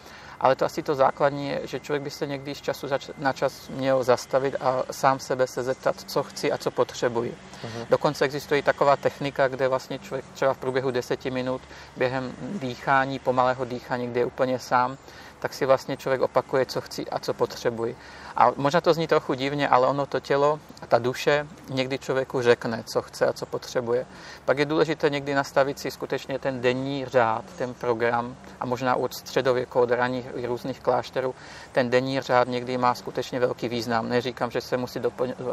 Ale 0.42 0.56
to 0.56 0.64
asi 0.64 0.82
to 0.82 0.94
základní 0.94 1.48
je, 1.48 1.60
že 1.64 1.80
člověk 1.80 2.02
by 2.02 2.10
se 2.10 2.26
někdy 2.26 2.54
z 2.54 2.60
času 2.60 2.86
na 3.18 3.32
čas 3.32 3.68
měl 3.68 4.04
zastavit 4.04 4.56
a 4.60 4.82
sám 4.90 5.18
sebe 5.18 5.46
se 5.46 5.62
zeptat, 5.62 5.96
co 6.06 6.22
chci 6.22 6.52
a 6.52 6.58
co 6.58 6.70
potřebuji. 6.70 7.30
Uh-huh. 7.64 7.86
Dokonce 7.90 8.24
existuje 8.24 8.62
taková 8.62 8.96
technika, 8.96 9.48
kde 9.48 9.68
vlastně 9.68 9.98
člověk 9.98 10.24
třeba 10.34 10.54
v 10.54 10.58
průběhu 10.58 10.90
deseti 10.90 11.30
minut 11.30 11.62
během 11.96 12.32
dýchání, 12.40 13.18
pomalého 13.18 13.64
dýchání, 13.64 14.06
kde 14.06 14.20
je 14.20 14.26
úplně 14.26 14.58
sám, 14.58 14.98
tak 15.42 15.54
si 15.54 15.66
vlastně 15.66 15.96
člověk 15.96 16.20
opakuje, 16.20 16.66
co 16.66 16.80
chci 16.80 17.06
a 17.10 17.18
co 17.18 17.34
potřebuji. 17.34 17.96
A 18.36 18.52
možná 18.56 18.80
to 18.80 18.94
zní 18.94 19.06
trochu 19.06 19.34
divně, 19.34 19.68
ale 19.68 19.86
ono 19.86 20.06
to 20.06 20.20
tělo 20.20 20.60
a 20.82 20.86
ta 20.86 20.98
duše 20.98 21.46
někdy 21.68 21.98
člověku 21.98 22.42
řekne, 22.42 22.84
co 22.92 23.02
chce 23.02 23.26
a 23.26 23.32
co 23.32 23.46
potřebuje. 23.46 24.06
Pak 24.44 24.58
je 24.58 24.64
důležité 24.64 25.10
někdy 25.10 25.34
nastavit 25.34 25.78
si 25.78 25.90
skutečně 25.90 26.38
ten 26.38 26.60
denní 26.60 27.04
řád, 27.06 27.44
ten 27.58 27.74
program 27.74 28.36
a 28.60 28.66
možná 28.66 28.94
od 28.94 29.14
středověku, 29.14 29.80
od 29.80 29.90
raných 29.90 30.26
různých 30.46 30.80
klášterů, 30.80 31.34
ten 31.72 31.90
denní 31.90 32.20
řád 32.20 32.48
někdy 32.48 32.78
má 32.78 32.94
skutečně 32.94 33.40
velký 33.40 33.68
význam. 33.68 34.08
Neříkám, 34.08 34.50
že 34.50 34.60
se 34.60 34.76
musí 34.76 35.00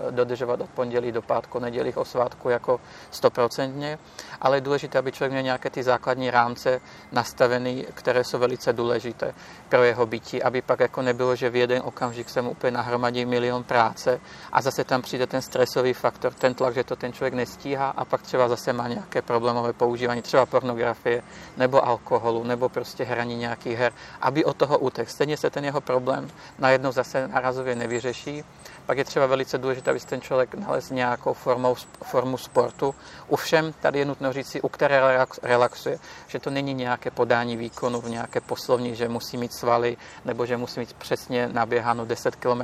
dodržovat 0.09 0.61
od 0.61 0.69
pondělí 0.69 1.11
do 1.11 1.21
pátku, 1.21 1.59
nedělí 1.59 1.93
o 1.93 2.05
svátku 2.05 2.49
jako 2.49 2.79
stoprocentně, 3.11 3.99
ale 4.41 4.57
je 4.57 4.61
důležité, 4.61 4.99
aby 4.99 5.11
člověk 5.11 5.31
měl 5.31 5.43
nějaké 5.43 5.69
ty 5.69 5.83
základní 5.83 6.31
rámce 6.31 6.81
nastavené, 7.11 7.83
které 7.93 8.23
jsou 8.23 8.39
velice 8.39 8.73
důležité 8.73 9.33
pro 9.69 9.78
jeho 9.83 10.05
bytí, 10.05 10.43
aby 10.43 10.61
pak 10.61 10.79
jako 10.79 11.01
nebylo, 11.01 11.35
že 11.35 11.49
v 11.49 11.55
jeden 11.55 11.81
okamžik 11.85 12.29
se 12.29 12.41
mu 12.41 12.49
úplně 12.49 12.71
nahromadí 12.71 13.25
milion 13.25 13.63
práce 13.63 14.19
a 14.51 14.61
zase 14.61 14.83
tam 14.83 15.01
přijde 15.01 15.27
ten 15.27 15.41
stresový 15.41 15.93
faktor, 15.93 16.33
ten 16.33 16.53
tlak, 16.53 16.73
že 16.73 16.83
to 16.83 16.95
ten 16.95 17.13
člověk 17.13 17.33
nestíhá 17.33 17.89
a 17.89 18.05
pak 18.05 18.21
třeba 18.21 18.47
zase 18.47 18.73
má 18.73 18.87
nějaké 18.87 19.21
problémové 19.21 19.73
používání, 19.73 20.21
třeba 20.21 20.45
pornografie 20.45 21.23
nebo 21.57 21.85
alkoholu 21.85 22.43
nebo 22.43 22.69
prostě 22.69 23.03
hraní 23.03 23.35
nějakých 23.35 23.77
her, 23.77 23.93
aby 24.21 24.45
od 24.45 24.57
toho 24.57 24.77
utek. 24.77 25.09
Stejně 25.09 25.37
se 25.37 25.49
ten 25.49 25.65
jeho 25.65 25.81
problém 25.81 26.29
najednou 26.59 26.91
zase 26.91 27.27
narazově 27.27 27.75
nevyřeší. 27.75 28.43
Pak 28.89 28.97
je 28.97 29.05
třeba 29.05 29.25
velice 29.25 29.57
důležité, 29.57 29.91
aby 29.91 29.99
ten 29.99 30.21
člověk 30.21 30.53
nalezl 30.53 30.93
nějakou 30.93 31.33
formou, 31.33 31.75
formu 32.03 32.37
sportu. 32.37 32.95
Ovšem, 33.27 33.73
tady 33.73 33.99
je 33.99 34.05
nutno 34.05 34.33
říct 34.33 34.47
si, 34.47 34.61
u 34.61 34.69
které 34.69 35.01
relaxuje, 35.43 35.99
že 36.27 36.39
to 36.39 36.49
není 36.49 36.73
nějaké 36.73 37.11
podání 37.11 37.57
výkonu 37.57 38.01
v 38.01 38.09
nějaké 38.09 38.41
poslovní, 38.41 38.95
že 38.95 39.09
musí 39.09 39.37
mít 39.37 39.53
svaly 39.53 39.97
nebo 40.25 40.45
že 40.45 40.57
musí 40.57 40.79
mít 40.79 40.93
přesně 40.93 41.49
naběháno 41.53 42.05
10 42.05 42.35
km, 42.35 42.61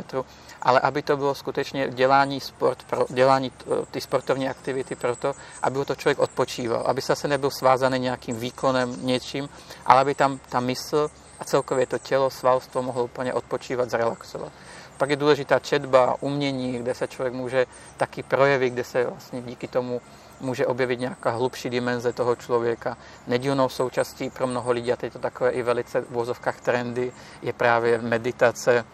ale 0.62 0.80
aby 0.80 1.02
to 1.02 1.18
bylo 1.18 1.36
skutečně 1.36 1.90
dělání, 1.90 2.40
sport, 2.42 2.84
pro, 2.84 3.06
dělání 3.10 3.52
ty 3.92 4.02
sportovní 4.02 4.50
aktivity 4.50 4.96
proto, 4.96 5.34
aby 5.62 5.86
to 5.86 5.96
člověk 5.96 6.20
odpočíval, 6.20 6.84
aby 6.86 7.02
se 7.02 7.28
nebyl 7.28 7.52
svázaný 7.52 8.00
nějakým 8.00 8.36
výkonem, 8.36 8.96
něčím, 9.06 9.50
ale 9.86 10.02
aby 10.02 10.16
tam 10.16 10.40
ta 10.50 10.60
mysl 10.60 11.10
a 11.40 11.46
celkově 11.46 11.86
to 11.86 11.98
tělo, 11.98 12.30
svalstvo 12.30 12.82
mohlo 12.82 13.04
úplně 13.04 13.34
odpočívat, 13.34 13.90
zrelaxovat. 13.90 14.52
Pak 14.98 15.10
je 15.10 15.16
důležitá 15.16 15.60
četba, 15.60 16.16
umění, 16.20 16.80
kde 16.80 16.94
se 16.94 17.08
člověk 17.08 17.34
může 17.34 17.66
taky 17.98 18.24
projevit, 18.24 18.74
kde 18.74 18.84
se 18.84 19.04
vlastně 19.04 19.42
díky 19.42 19.68
tomu 19.68 20.02
může 20.42 20.68
objevit 20.68 21.00
nějaká 21.00 21.30
hlubší 21.30 21.70
dimenze 21.70 22.14
toho 22.14 22.36
člověka. 22.36 22.98
Nedílnou 23.28 23.70
součástí 23.70 24.30
pro 24.30 24.48
mnoho 24.48 24.72
lidí, 24.72 24.94
a 24.94 24.96
teď 24.96 25.14
to 25.14 25.20
takové 25.20 25.52
i 25.52 25.64
velice 25.64 26.02
v 26.02 26.10
vozovkách 26.10 26.62
trendy, 26.62 27.12
je 27.42 27.54
právě 27.54 28.02
meditace. 28.02 28.86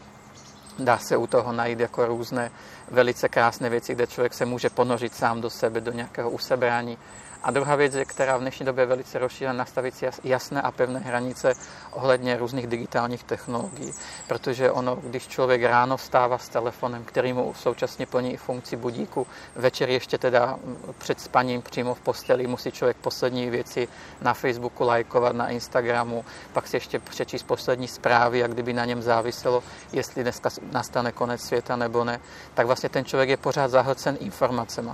Dá 0.79 0.97
se 0.97 1.17
u 1.17 1.27
toho 1.27 1.51
najít 1.51 1.79
jako 1.79 2.05
různé 2.05 2.51
velice 2.91 3.29
krásné 3.29 3.69
věci, 3.69 3.95
kde 3.95 4.07
člověk 4.07 4.33
se 4.33 4.45
může 4.45 4.69
ponořit 4.69 5.15
sám 5.15 5.41
do 5.41 5.49
sebe, 5.49 5.81
do 5.81 5.91
nějakého 5.91 6.29
usebrání 6.29 6.97
a 7.43 7.51
druhá 7.51 7.75
věc, 7.75 7.93
která 8.05 8.37
v 8.37 8.41
dnešní 8.41 8.65
době 8.65 8.81
je 8.81 8.85
velice 8.85 9.19
rozšířená, 9.19 9.53
nastavit 9.53 9.95
si 9.95 10.09
jasné 10.23 10.61
a 10.61 10.71
pevné 10.71 10.99
hranice 10.99 11.53
ohledně 11.91 12.37
různých 12.37 12.67
digitálních 12.67 13.23
technologií. 13.23 13.91
Protože 14.27 14.71
ono, 14.71 14.95
když 14.95 15.27
člověk 15.27 15.63
ráno 15.63 15.97
vstává 15.97 16.37
s 16.37 16.49
telefonem, 16.49 17.03
který 17.03 17.33
mu 17.33 17.53
současně 17.53 18.05
plní 18.05 18.33
i 18.33 18.37
funkci 18.37 18.75
budíku, 18.75 19.27
večer 19.55 19.89
ještě 19.89 20.17
teda 20.17 20.59
před 20.97 21.21
spaním 21.21 21.61
přímo 21.61 21.93
v 21.93 21.99
posteli 21.99 22.47
musí 22.47 22.71
člověk 22.71 22.97
poslední 22.97 23.49
věci 23.49 23.87
na 24.21 24.33
Facebooku 24.33 24.83
lajkovat, 24.83 25.35
na 25.35 25.49
Instagramu, 25.49 26.25
pak 26.53 26.67
si 26.67 26.75
ještě 26.75 26.99
přečíst 26.99 27.43
poslední 27.43 27.87
zprávy, 27.87 28.39
jak 28.39 28.53
kdyby 28.53 28.73
na 28.73 28.85
něm 28.85 29.01
záviselo, 29.01 29.63
jestli 29.93 30.23
dneska 30.23 30.49
nastane 30.71 31.11
konec 31.11 31.41
světa 31.41 31.75
nebo 31.75 32.03
ne, 32.03 32.19
tak 32.53 32.65
vlastně 32.65 32.89
ten 32.89 33.05
člověk 33.05 33.29
je 33.29 33.37
pořád 33.37 33.71
zahlcen 33.71 34.17
informacemi. 34.19 34.91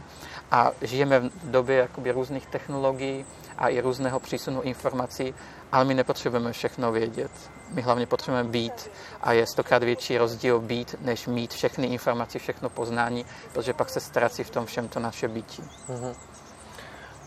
A 0.52 0.72
žijeme 0.82 1.20
v 1.20 1.52
době 1.52 1.78
jakoby 1.78 2.12
různých 2.12 2.37
technologií 2.46 3.26
a 3.58 3.68
i 3.68 3.82
různého 3.82 4.20
přísunu 4.20 4.62
informací, 4.62 5.34
ale 5.72 5.86
my 5.86 5.94
nepotřebujeme 5.94 6.54
všechno 6.54 6.92
vědět. 6.92 7.32
My 7.70 7.82
hlavně 7.82 8.06
potřebujeme 8.06 8.50
být 8.50 8.92
a 9.22 9.34
je 9.34 9.48
stokrát 9.48 9.84
větší 9.84 10.18
rozdíl 10.18 10.60
být, 10.60 10.96
než 11.02 11.28
mít 11.28 11.54
všechny 11.54 11.88
informace, 11.88 12.40
všechno 12.40 12.70
poznání, 12.70 13.26
protože 13.54 13.74
pak 13.74 13.90
se 13.90 14.00
ztrácí 14.00 14.44
v 14.44 14.50
tom 14.50 14.66
všem 14.66 14.88
to 14.88 15.00
naše 15.00 15.28
bytí. 15.28 15.64
Mm-hmm. 15.90 16.16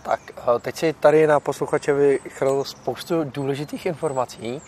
Tak 0.02 0.20
teď 0.60 0.76
si 0.76 0.92
tady 0.92 1.26
na 1.26 1.40
posluchače 1.40 1.92
vychrl 1.92 2.64
spoustu 2.64 3.24
důležitých 3.24 3.86
informací, 3.86 4.62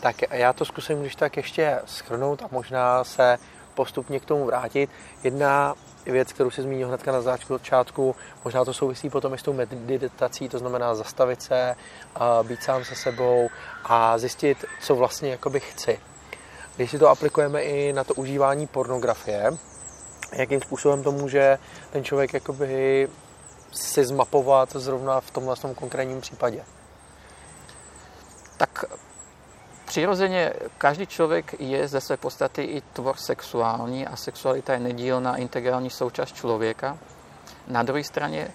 tak 0.00 0.16
já 0.30 0.52
to 0.52 0.64
zkusím 0.64 1.00
když 1.00 1.16
tak 1.16 1.36
ještě 1.36 1.78
schrnout 1.86 2.42
a 2.42 2.48
možná 2.50 3.04
se 3.04 3.38
postupně 3.74 4.20
k 4.20 4.24
tomu 4.24 4.44
vrátit. 4.44 4.90
Jedna 5.24 5.74
věc, 6.06 6.32
kterou 6.32 6.50
si 6.50 6.62
zmínil 6.62 6.88
hnedka 6.88 7.12
na 7.12 7.20
začátku, 7.20 8.16
možná 8.44 8.64
to 8.64 8.74
souvisí 8.74 9.10
potom 9.10 9.34
i 9.34 9.38
s 9.38 9.42
tou 9.42 9.52
meditací, 9.52 10.48
to 10.48 10.58
znamená 10.58 10.94
zastavit 10.94 11.42
se, 11.42 11.76
být 12.42 12.62
sám 12.62 12.84
se 12.84 12.94
sebou 12.94 13.48
a 13.84 14.18
zjistit, 14.18 14.64
co 14.80 14.94
vlastně 14.94 15.30
jakoby 15.30 15.60
chci. 15.60 16.00
Když 16.76 16.90
si 16.90 16.98
to 16.98 17.08
aplikujeme 17.08 17.62
i 17.62 17.92
na 17.92 18.04
to 18.04 18.14
užívání 18.14 18.66
pornografie, 18.66 19.50
jakým 20.32 20.60
způsobem 20.60 21.02
to 21.02 21.12
může 21.12 21.58
ten 21.90 22.04
člověk 22.04 22.34
jakoby 22.34 23.08
si 23.72 24.04
zmapovat 24.04 24.72
zrovna 24.72 25.20
v 25.20 25.30
tomhle 25.30 25.56
tom 25.56 25.74
konkrétním 25.74 26.20
případě? 26.20 26.64
Tak 28.56 28.84
Přirozeně 29.92 30.52
každý 30.78 31.06
člověk 31.06 31.54
je 31.58 31.88
ze 31.88 32.00
své 32.00 32.16
podstaty 32.16 32.62
i 32.62 32.80
tvor 32.80 33.16
sexuální 33.16 34.06
a 34.06 34.16
sexualita 34.16 34.72
je 34.72 34.80
nedílná 34.80 35.36
integrální 35.36 35.90
součást 35.90 36.32
člověka. 36.32 36.98
Na 37.68 37.82
druhé 37.82 38.04
straně 38.04 38.48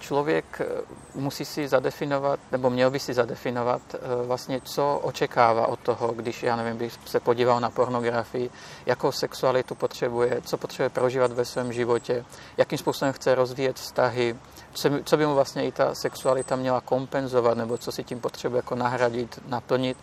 člověk 0.00 0.60
eh, 0.60 0.66
musí 1.14 1.44
si 1.44 1.68
zadefinovat, 1.68 2.40
nebo 2.52 2.70
měl 2.70 2.90
by 2.90 2.98
si 2.98 3.14
zadefinovat 3.14 3.82
eh, 3.94 3.98
vlastně, 4.26 4.60
co 4.60 5.00
očekává 5.02 5.66
od 5.66 5.80
toho, 5.80 6.08
když, 6.12 6.42
já 6.42 6.56
nevím, 6.56 6.76
by 6.76 6.90
se 7.06 7.20
podíval 7.20 7.60
na 7.60 7.70
pornografii, 7.70 8.50
jakou 8.86 9.12
sexualitu 9.12 9.74
potřebuje, 9.74 10.40
co 10.44 10.56
potřebuje 10.56 10.90
prožívat 10.90 11.32
ve 11.32 11.44
svém 11.44 11.72
životě, 11.72 12.24
jakým 12.56 12.78
způsobem 12.78 13.12
chce 13.12 13.34
rozvíjet 13.34 13.76
vztahy, 13.76 14.36
co, 14.72 14.90
co 15.04 15.16
by 15.16 15.26
mu 15.26 15.34
vlastně 15.34 15.66
i 15.66 15.72
ta 15.72 15.94
sexualita 15.94 16.56
měla 16.56 16.80
kompenzovat, 16.80 17.58
nebo 17.58 17.78
co 17.78 17.92
si 17.92 18.04
tím 18.04 18.20
potřebuje 18.20 18.58
jako 18.58 18.74
nahradit, 18.74 19.40
naplnit. 19.48 19.96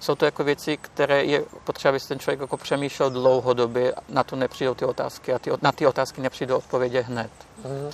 Jsou 0.00 0.14
to 0.14 0.24
jako 0.24 0.44
věci, 0.44 0.76
které 0.76 1.24
je 1.24 1.42
potřeba, 1.64 1.90
aby 1.90 2.00
ten 2.00 2.18
člověk 2.18 2.40
jako 2.40 2.56
přemýšlel 2.56 3.10
dlouhodobě, 3.10 3.94
na 4.08 4.24
to 4.24 4.36
nepřijdou 4.36 4.74
ty 4.74 4.84
otázky 4.84 5.32
a 5.32 5.38
ty, 5.38 5.50
na 5.62 5.72
ty 5.72 5.86
otázky 5.86 6.20
nepřijdou 6.20 6.56
odpovědi 6.56 7.02
hned. 7.02 7.30
Mm-hmm. 7.62 7.92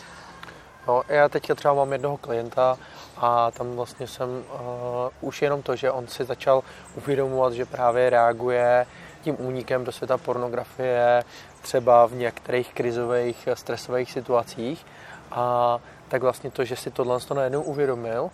No, 0.88 1.02
já 1.08 1.28
teďka 1.28 1.54
třeba 1.54 1.74
mám 1.74 1.92
jednoho 1.92 2.16
klienta 2.16 2.78
a 3.16 3.50
tam 3.50 3.76
vlastně 3.76 4.06
jsem 4.06 4.28
uh, 4.28 5.28
už 5.28 5.42
jenom 5.42 5.62
to, 5.62 5.76
že 5.76 5.90
on 5.90 6.06
si 6.06 6.24
začal 6.24 6.62
uvědomovat, 6.94 7.52
že 7.52 7.66
právě 7.66 8.10
reaguje 8.10 8.86
tím 9.22 9.36
únikem 9.38 9.84
do 9.84 9.92
světa 9.92 10.18
pornografie 10.18 11.24
třeba 11.60 12.06
v 12.06 12.14
některých 12.14 12.74
krizových, 12.74 13.48
stresových 13.54 14.12
situacích 14.12 14.86
a 15.30 15.78
tak 16.08 16.22
vlastně 16.22 16.50
to, 16.50 16.64
že 16.64 16.76
si 16.76 16.90
tohle 16.90 17.20
to 17.20 17.34
najednou 17.34 17.62
uvědomil 17.62 18.30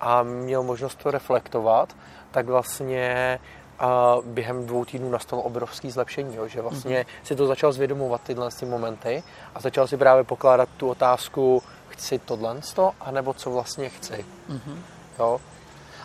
a 0.00 0.22
měl 0.22 0.62
možnost 0.62 0.98
to 1.02 1.10
reflektovat, 1.10 1.96
tak 2.30 2.46
vlastně 2.46 3.38
a 3.78 4.16
během 4.24 4.66
dvou 4.66 4.84
týdnů 4.84 5.10
nastalo 5.10 5.42
obrovské 5.42 5.90
zlepšení, 5.90 6.36
jo, 6.36 6.48
že 6.48 6.62
vlastně 6.62 7.00
mm-hmm. 7.00 7.26
si 7.26 7.36
to 7.36 7.46
začal 7.46 7.72
zvědomovat 7.72 8.20
tyhle 8.22 8.50
ty 8.58 8.66
momenty 8.66 9.22
a 9.54 9.60
začal 9.60 9.86
si 9.86 9.96
právě 9.96 10.24
pokládat 10.24 10.68
tu 10.76 10.88
otázku, 10.88 11.62
chci 11.88 12.18
tohle, 12.18 12.60
anebo 13.00 13.34
co 13.34 13.50
vlastně 13.50 13.88
chci. 13.88 14.24
Mm-hmm. 14.50 14.78
Jo? 15.18 15.40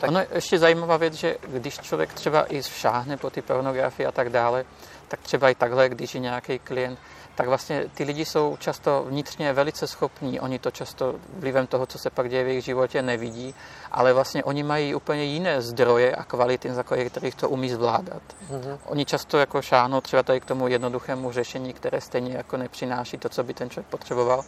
Tak... 0.01 0.11
Je 0.11 0.27
ještě 0.35 0.59
zajímavá 0.59 0.97
věc, 0.97 1.13
že 1.13 1.37
když 1.47 1.79
člověk 1.79 2.13
třeba 2.13 2.53
i 2.53 2.63
šáhne 2.63 3.17
po 3.17 3.29
ty 3.29 3.41
pornografii 3.41 4.05
a 4.07 4.11
tak 4.11 4.29
dále, 4.29 4.65
tak 5.07 5.19
třeba 5.19 5.49
i 5.49 5.55
takhle, 5.55 5.89
když 5.89 6.15
je 6.15 6.21
nějaký 6.21 6.59
klient, 6.59 6.99
tak 7.35 7.47
vlastně 7.47 7.85
ty 7.93 8.03
lidi 8.03 8.25
jsou 8.25 8.57
často 8.57 9.05
vnitřně 9.07 9.53
velice 9.53 9.87
schopní, 9.87 10.39
oni 10.39 10.59
to 10.59 10.71
často 10.71 11.15
vlivem 11.33 11.67
toho, 11.67 11.85
co 11.85 11.99
se 11.99 12.09
pak 12.09 12.29
děje 12.29 12.43
v 12.43 12.47
jejich 12.47 12.63
životě, 12.63 13.01
nevidí, 13.01 13.55
ale 13.91 14.13
vlastně 14.13 14.43
oni 14.43 14.63
mají 14.63 14.95
úplně 14.95 15.23
jiné 15.23 15.61
zdroje 15.61 16.15
a 16.15 16.23
kvality, 16.23 16.73
za 16.73 16.83
kterých 16.83 17.35
to 17.35 17.49
umí 17.49 17.69
zvládat. 17.69 18.21
Mm-hmm. 18.51 18.77
Oni 18.85 19.05
často 19.05 19.37
jako 19.37 19.61
šáhnou 19.61 20.01
třeba 20.01 20.23
tady 20.23 20.39
k 20.39 20.45
tomu 20.45 20.67
jednoduchému 20.67 21.31
řešení, 21.31 21.73
které 21.73 22.01
stejně 22.01 22.37
jako 22.37 22.57
nepřináší 22.57 23.17
to, 23.17 23.29
co 23.29 23.43
by 23.43 23.53
ten 23.53 23.69
člověk 23.69 23.87
potřeboval, 23.87 24.43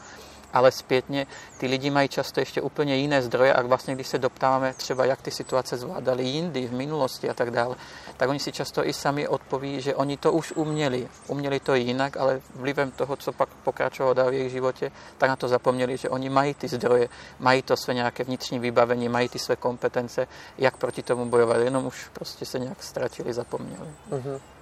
ale 0.56 0.72
zpětně 0.72 1.28
ty 1.58 1.68
lidi 1.68 1.90
mají 1.90 2.10
často 2.10 2.40
ještě 2.40 2.62
úplně 2.62 2.96
jiné 2.96 3.22
zdroje 3.22 3.54
a 3.54 3.62
vlastně 3.62 3.96
když 3.96 4.08
se 4.08 4.18
doptáváme 4.18 4.74
třeba, 4.74 5.06
jak 5.06 5.22
ty 5.22 5.32
situace 5.32 5.78
zvládali 5.78 6.24
jindy, 6.24 6.68
v 6.68 6.74
minulosti 6.74 7.30
a 7.30 7.34
tak 7.34 7.52
dále, 7.52 7.76
tak 8.18 8.30
oni 8.30 8.40
si 8.40 8.52
často 8.52 8.88
i 8.88 8.94
sami 8.94 9.28
odpoví, 9.28 9.82
že 9.82 9.96
oni 9.96 10.18
to 10.18 10.32
už 10.32 10.52
uměli. 10.52 11.08
Uměli 11.28 11.60
to 11.60 11.76
jinak, 11.76 12.18
ale 12.18 12.42
vlivem 12.56 12.92
toho, 12.92 13.16
co 13.16 13.32
pak 13.32 13.50
pokračovalo 13.50 14.14
dál 14.14 14.30
v 14.30 14.34
jejich 14.34 14.52
životě, 14.52 14.92
tak 15.18 15.30
na 15.30 15.36
to 15.36 15.48
zapomněli, 15.48 15.98
že 15.98 16.10
oni 16.10 16.30
mají 16.30 16.54
ty 16.54 16.68
zdroje, 16.68 17.10
mají 17.40 17.62
to 17.62 17.78
své 17.78 17.94
nějaké 17.94 18.24
vnitřní 18.24 18.60
vybavení, 18.60 19.10
mají 19.10 19.30
ty 19.30 19.40
své 19.40 19.56
kompetence, 19.56 20.28
jak 20.58 20.78
proti 20.78 21.04
tomu 21.04 21.26
bojovat, 21.26 21.58
jenom 21.58 21.86
už 21.86 22.08
prostě 22.14 22.46
se 22.46 22.60
nějak 22.60 22.84
ztratili, 22.84 23.34
zapomněli. 23.34 23.90
Mm-hmm. 24.12 24.55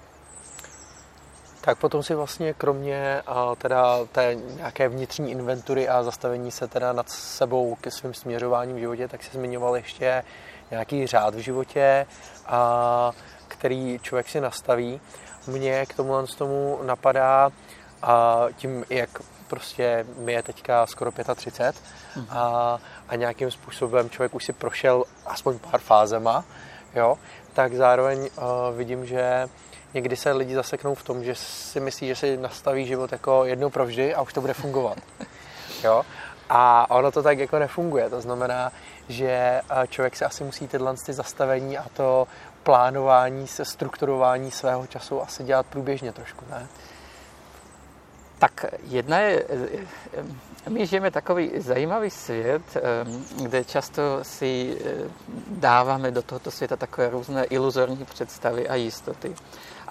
Tak 1.65 1.77
potom 1.77 2.03
si 2.03 2.15
vlastně 2.15 2.53
kromě 2.53 3.22
a, 3.27 3.55
teda 3.55 4.05
té 4.12 4.36
nějaké 4.36 4.89
vnitřní 4.89 5.32
inventury 5.32 5.89
a 5.89 6.03
zastavení 6.03 6.51
se 6.51 6.67
teda 6.67 6.93
nad 6.93 7.10
sebou 7.10 7.75
ke 7.75 7.91
svým 7.91 8.13
směřováním 8.13 8.75
v 8.75 8.79
životě, 8.79 9.08
tak 9.08 9.24
si 9.24 9.29
zmiňoval 9.34 9.75
ještě 9.75 10.24
nějaký 10.72 11.08
řád 11.08 11.36
v 11.36 11.38
životě, 11.38 12.05
a, 12.46 13.12
který 13.48 14.00
člověk 14.01 14.29
si 14.29 14.41
nastaví. 14.41 15.01
Mně 15.48 15.86
k 15.86 15.93
tomu 15.93 16.27
tomu 16.38 16.79
napadá 16.84 17.50
a 18.01 18.46
tím, 18.55 18.86
jak 18.89 19.10
prostě 19.48 20.05
mi 20.17 20.34
je 20.34 20.43
teďka 20.43 20.86
skoro 20.86 21.12
35 21.36 21.75
mhm. 22.15 22.27
a, 22.29 22.79
a 23.10 23.15
nějakým 23.15 23.51
způsobem 23.51 24.10
člověk 24.10 24.36
už 24.36 24.46
si 24.46 24.53
prošel 24.53 25.03
aspoň 25.25 25.60
pár 25.60 25.79
fázema, 25.79 26.46
jo, 26.96 27.17
tak 27.53 27.74
zároveň 27.74 28.20
uh, 28.20 28.77
vidím, 28.77 29.05
že 29.05 29.48
někdy 29.93 30.15
se 30.15 30.31
lidi 30.31 30.55
zaseknou 30.55 30.95
v 30.95 31.03
tom, 31.03 31.23
že 31.23 31.35
si 31.35 31.79
myslí, 31.79 32.07
že 32.07 32.15
si 32.15 32.38
nastaví 32.38 32.85
život 32.85 33.12
jako 33.12 33.45
jednou 33.45 33.69
provždy 33.69 34.15
a 34.15 34.21
už 34.21 34.33
to 34.33 34.41
bude 34.41 34.53
fungovat. 34.53 34.97
Jo? 35.83 36.03
A 36.50 36.91
ono 36.91 37.11
to 37.11 37.24
tak 37.24 37.39
jako 37.39 37.59
nefunguje. 37.59 38.09
To 38.09 38.22
znamená, 38.22 38.72
že 39.09 39.27
eh, 39.29 39.87
člověk 39.87 40.15
si 40.15 40.25
asi 40.25 40.44
musí 40.44 40.68
tyhle 40.68 40.96
ty 41.05 41.13
zastavení 41.13 41.77
a 41.77 41.85
to 41.94 42.27
plánování, 42.63 43.48
se 43.48 43.65
strukturování 43.65 44.51
svého 44.51 44.87
času 44.87 45.22
asi 45.22 45.44
dělat 45.44 45.65
průběžně 45.65 46.11
trošku, 46.11 46.46
ne? 46.50 46.68
Tak 48.39 48.65
jedna 48.83 49.20
je, 49.20 49.46
my 50.70 50.87
žijeme 50.87 51.11
takový 51.11 51.51
zajímavý 51.57 52.09
svět, 52.09 52.61
kde 53.41 53.63
často 53.63 54.20
si 54.22 54.77
eh, 54.85 55.09
dáváme 55.48 56.11
do 56.11 56.22
tohoto 56.22 56.51
světa 56.51 56.75
takové 56.75 57.09
různé 57.09 57.44
iluzorní 57.44 58.05
představy 58.05 58.70
a 58.70 58.75
jistoty. 58.75 59.35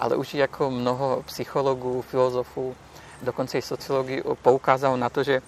Ale 0.03 0.15
už 0.15 0.33
jako 0.33 0.71
mnoho 0.71 1.23
psychologů, 1.25 2.01
filozofů, 2.01 2.75
dokonce 3.21 3.57
i 3.57 3.61
sociologii 3.61 4.23
poukázalo 4.41 4.97
na 4.97 5.09
to, 5.09 5.23
že 5.23 5.41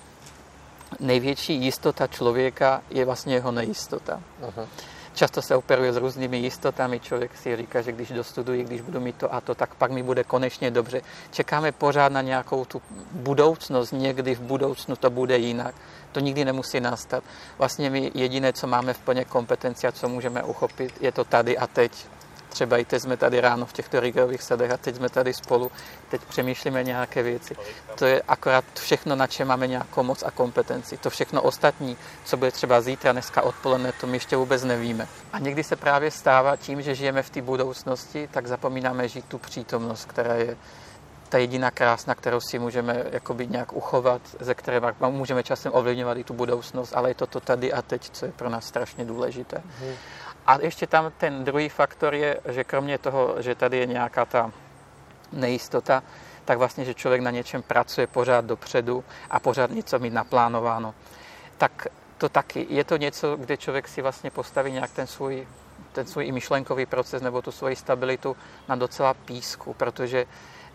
největší 1.00 1.54
jistota 1.54 2.08
člověka 2.08 2.82
je 2.89 3.06
vlastně 3.06 3.34
jeho 3.34 3.52
nejistota. 3.52 4.22
Uh-huh. 4.41 4.68
Často 5.13 5.41
se 5.41 5.56
operuje 5.56 5.94
s 5.94 5.98
různými 5.98 6.38
jistotami. 6.38 7.00
Člověk 7.00 7.38
si 7.38 7.56
říká, 7.56 7.82
že 7.82 7.91
když 7.91 8.12
dostuduji, 8.12 8.63
když 8.63 8.82
budu 8.82 9.00
mít 9.00 9.15
to 9.15 9.34
a 9.34 9.41
to, 9.41 9.56
tak 9.56 9.76
pak 9.76 9.91
mi 9.91 10.04
bude 10.04 10.24
konečně 10.24 10.72
dobře. 10.72 11.02
Čekáme 11.32 11.72
pořád 11.72 12.12
na 12.12 12.22
nějakou 12.22 12.65
tu 12.65 12.82
budoucnost. 13.12 13.91
Někdy 13.91 14.36
v 14.36 14.41
budoucnu 14.41 14.96
to 14.96 15.10
bude 15.10 15.38
jinak. 15.38 15.76
To 16.12 16.20
nikdy 16.20 16.46
nemusí 16.46 16.80
nastat. 16.80 17.24
Vlastně 17.58 17.89
my 17.89 18.12
jediné, 18.13 18.54
co 18.54 18.68
máme 18.68 18.94
v 18.94 19.00
plně 19.00 19.26
kompetenci 19.26 19.88
a 19.88 19.91
co 19.91 20.10
můžeme 20.10 20.44
uchopit, 20.44 21.02
je 21.02 21.12
to 21.12 21.24
tady 21.24 21.58
a 21.58 21.68
teď. 21.68 22.08
Třeba 22.56 22.78
i 22.78 22.86
teď 22.86 23.02
jsme 23.02 23.18
tady 23.18 23.41
ráno 23.41 23.65
v 23.65 23.74
těchto 23.74 24.00
rigerových 24.00 24.44
sadech 24.44 24.72
a 24.72 24.78
teď 24.78 24.96
jsme 24.96 25.10
tady 25.10 25.34
spolu, 25.34 25.72
teď 26.10 26.22
přemýšlíme 26.22 26.84
nějaké 26.84 27.24
věci. 27.24 27.56
To 27.96 28.06
je 28.06 28.22
akorát 28.28 28.65
všechno, 28.74 29.15
na 29.15 29.28
čem 29.28 29.48
máme 29.48 29.68
nějakou 29.68 30.04
moc 30.04 30.24
a 30.24 30.32
kompetenci. 30.32 30.98
To 30.98 31.10
všechno 31.10 31.41
ostatní, 31.41 31.98
co 32.26 32.38
bude 32.38 32.52
třeba 32.52 32.82
zítra, 32.82 33.12
dneska 33.12 33.41
odpoledne, 33.41 33.91
to 33.91 34.08
my 34.08 34.15
ještě 34.18 34.36
vůbec 34.36 34.63
nevíme. 34.63 35.08
A 35.34 35.39
někdy 35.39 35.63
se 35.63 35.76
právě 35.76 36.12
stává 36.12 36.56
tím, 36.56 36.82
že 36.82 36.96
žijeme 36.96 37.24
v 37.24 37.30
té 37.30 37.41
budoucnosti, 37.41 38.30
tak 38.32 38.48
zapomínáme 38.48 39.08
žít 39.08 39.26
tu 39.26 39.38
přítomnost, 39.38 40.06
která 40.06 40.34
je 40.34 40.58
ta 41.30 41.38
jediná 41.38 41.72
krásna, 41.72 42.15
kterou 42.15 42.39
si 42.39 42.60
můžeme 42.60 43.04
jakoby 43.12 43.48
nějak 43.48 43.74
uchovat, 43.74 44.22
ze 44.39 44.56
které 44.56 44.82
můžeme 45.00 45.44
časem 45.44 45.72
ovlivňovat 45.76 46.18
i 46.18 46.24
tu 46.24 46.34
budoucnost, 46.34 46.94
ale 46.96 47.10
je 47.10 47.15
to 47.15 47.28
to 47.28 47.39
tady 47.39 47.74
a 47.74 47.82
teď, 47.82 48.10
co 48.10 48.26
je 48.26 48.32
pro 48.32 48.50
nás 48.50 48.65
strašně 48.65 49.06
důležité. 49.06 49.58
Mm. 49.58 49.94
A 50.47 50.58
ještě 50.62 50.88
tam 50.88 51.12
ten 51.17 51.43
druhý 51.43 51.69
faktor 51.69 52.15
je, 52.15 52.39
že 52.49 52.63
kromě 52.63 52.97
toho, 52.97 53.36
že 53.41 53.55
tady 53.55 53.77
je 53.77 53.86
nějaká 53.86 54.25
ta 54.25 54.51
nejistota, 55.31 56.03
tak 56.45 56.58
vlastně, 56.58 56.86
že 56.86 56.93
člověk 56.93 57.21
na 57.21 57.31
něčem 57.31 57.62
pracuje 57.62 58.08
pořád 58.08 58.45
dopředu 58.45 59.03
a 59.29 59.39
pořád 59.39 59.71
něco 59.71 59.99
mít 59.99 60.13
naplánováno. 60.13 60.93
Tak 61.58 61.88
to 62.17 62.29
taky, 62.29 62.67
je 62.69 62.84
to 62.84 62.97
něco, 62.97 63.36
kde 63.36 63.58
člověk 63.58 63.88
si 63.88 64.01
vlastně 64.01 64.31
postaví 64.31 64.71
nějak 64.71 64.91
ten 64.91 65.08
svůj, 65.08 65.47
ten 65.91 66.05
svůj 66.05 66.31
myšlenkový 66.31 66.86
proces 66.86 67.21
nebo 67.21 67.41
tu 67.41 67.51
svoji 67.51 67.75
stabilitu 67.75 68.38
na 68.67 68.75
docela 68.75 69.13
písku, 69.13 69.73
protože 69.73 70.25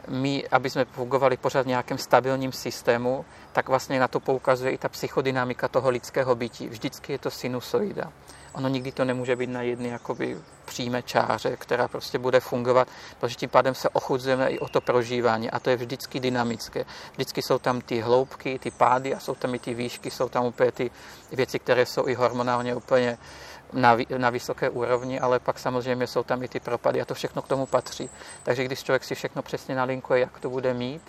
my, 0.08 0.48
aby 0.48 0.70
jsme 0.70 0.84
fungovali 0.84 1.36
pořád 1.36 1.62
v 1.62 1.66
nějakém 1.66 1.98
stabilním 1.98 2.52
systému, 2.52 3.24
tak 3.52 3.68
vlastně 3.68 4.00
na 4.00 4.08
to 4.08 4.20
poukazuje 4.20 4.72
i 4.72 4.78
ta 4.78 4.88
psychodynamika 4.88 5.68
toho 5.68 5.90
lidského 5.90 6.34
bytí. 6.34 6.68
Vždycky 6.68 7.12
je 7.12 7.18
to 7.18 7.30
sinusoida. 7.30 8.12
Ono 8.52 8.68
nikdy 8.68 8.92
to 8.92 9.04
nemůže 9.04 9.36
být 9.36 9.50
na 9.50 9.62
jedné 9.62 9.98
přímé 10.64 11.02
čáře, 11.02 11.56
která 11.56 11.88
prostě 11.88 12.18
bude 12.18 12.40
fungovat, 12.40 12.88
protože 13.20 13.34
tím 13.34 13.48
pádem 13.48 13.74
se 13.74 13.88
ochudzujeme 13.88 14.50
i 14.50 14.58
o 14.58 14.68
to 14.68 14.80
prožívání 14.80 15.50
a 15.50 15.60
to 15.60 15.70
je 15.70 15.76
vždycky 15.76 16.20
dynamické. 16.20 16.84
Vždycky 17.12 17.42
jsou 17.42 17.58
tam 17.58 17.80
ty 17.80 18.00
hloubky, 18.00 18.58
ty 18.58 18.70
pády 18.70 19.14
a 19.14 19.20
jsou 19.20 19.34
tam 19.34 19.54
i 19.54 19.58
ty 19.58 19.74
výšky, 19.74 20.10
jsou 20.10 20.28
tam 20.28 20.44
úplně 20.44 20.72
ty 20.72 20.90
věci, 21.32 21.58
které 21.58 21.86
jsou 21.86 22.08
i 22.08 22.14
hormonálně 22.14 22.74
úplně 22.74 23.18
na, 23.72 23.96
na 24.18 24.30
vysoké 24.30 24.70
úrovni, 24.70 25.20
ale 25.20 25.38
pak 25.38 25.58
samozřejmě 25.58 26.06
jsou 26.06 26.22
tam 26.22 26.42
i 26.42 26.48
ty 26.48 26.60
propady 26.60 27.00
a 27.00 27.04
to 27.04 27.14
všechno 27.14 27.42
k 27.42 27.48
tomu 27.48 27.66
patří. 27.66 28.10
Takže 28.42 28.64
když 28.64 28.82
člověk 28.82 29.04
si 29.04 29.14
všechno 29.14 29.42
přesně 29.42 29.74
nalinkuje, 29.74 30.20
jak 30.20 30.40
to 30.40 30.50
bude 30.50 30.74
mít, 30.74 31.02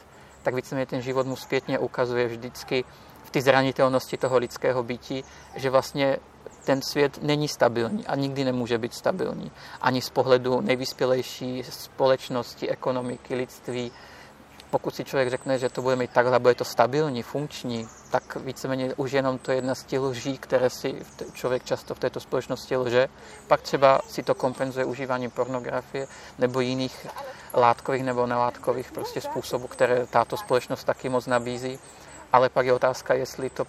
tak 0.43 0.55
víceméně 0.55 0.85
ten 0.85 1.01
život 1.01 1.27
mu 1.27 1.35
zpětně 1.35 1.79
ukazuje 1.79 2.27
vždycky 2.27 2.83
v 3.23 3.31
ty 3.31 3.41
zranitelnosti 3.41 4.17
toho 4.17 4.37
lidského 4.37 4.83
bytí, 4.83 5.23
že 5.55 5.69
vlastně 5.69 6.17
ten 6.65 6.81
svět 6.81 7.19
není 7.21 7.47
stabilní 7.47 8.07
a 8.07 8.15
nikdy 8.15 8.43
nemůže 8.43 8.77
být 8.77 8.93
stabilní. 8.93 9.51
Ani 9.81 10.01
z 10.01 10.09
pohledu 10.09 10.61
nejvyspělejší 10.61 11.63
společnosti, 11.63 12.69
ekonomiky, 12.69 13.35
lidství, 13.35 13.91
pokud 14.71 14.95
si 14.95 15.03
člověk 15.03 15.29
řekne, 15.29 15.59
že 15.59 15.69
to 15.69 15.81
bude 15.81 15.95
mít 15.95 16.11
takhle, 16.11 16.39
bude 16.39 16.55
to 16.55 16.65
stabilní, 16.65 17.23
funkční, 17.23 17.87
tak 18.11 18.35
víceméně 18.35 18.93
už 18.95 19.11
jenom 19.11 19.37
to 19.37 19.51
je 19.51 19.57
jedna 19.57 19.75
z 19.75 19.83
těch 19.83 19.99
lží, 19.99 20.37
které 20.37 20.69
si 20.69 20.95
člověk 21.33 21.63
často 21.63 21.95
v 21.95 21.99
této 21.99 22.19
společnosti 22.19 22.77
lže. 22.77 23.09
Pak 23.47 23.61
třeba 23.61 23.99
si 24.07 24.23
to 24.23 24.35
kompenzuje 24.35 24.85
užíváním 24.85 25.31
pornografie 25.31 26.07
nebo 26.39 26.59
jiných 26.59 27.07
látkových 27.53 28.03
nebo 28.03 28.27
nelátkových 28.27 28.91
prostě 28.91 29.21
způsobů, 29.21 29.67
které 29.67 30.05
tato 30.07 30.37
společnost 30.37 30.83
taky 30.83 31.09
moc 31.09 31.27
nabízí. 31.27 31.79
Ale 32.33 32.49
pak 32.49 32.65
je 32.65 32.73
otázka, 32.73 33.13
jestli 33.13 33.49
to 33.49 33.65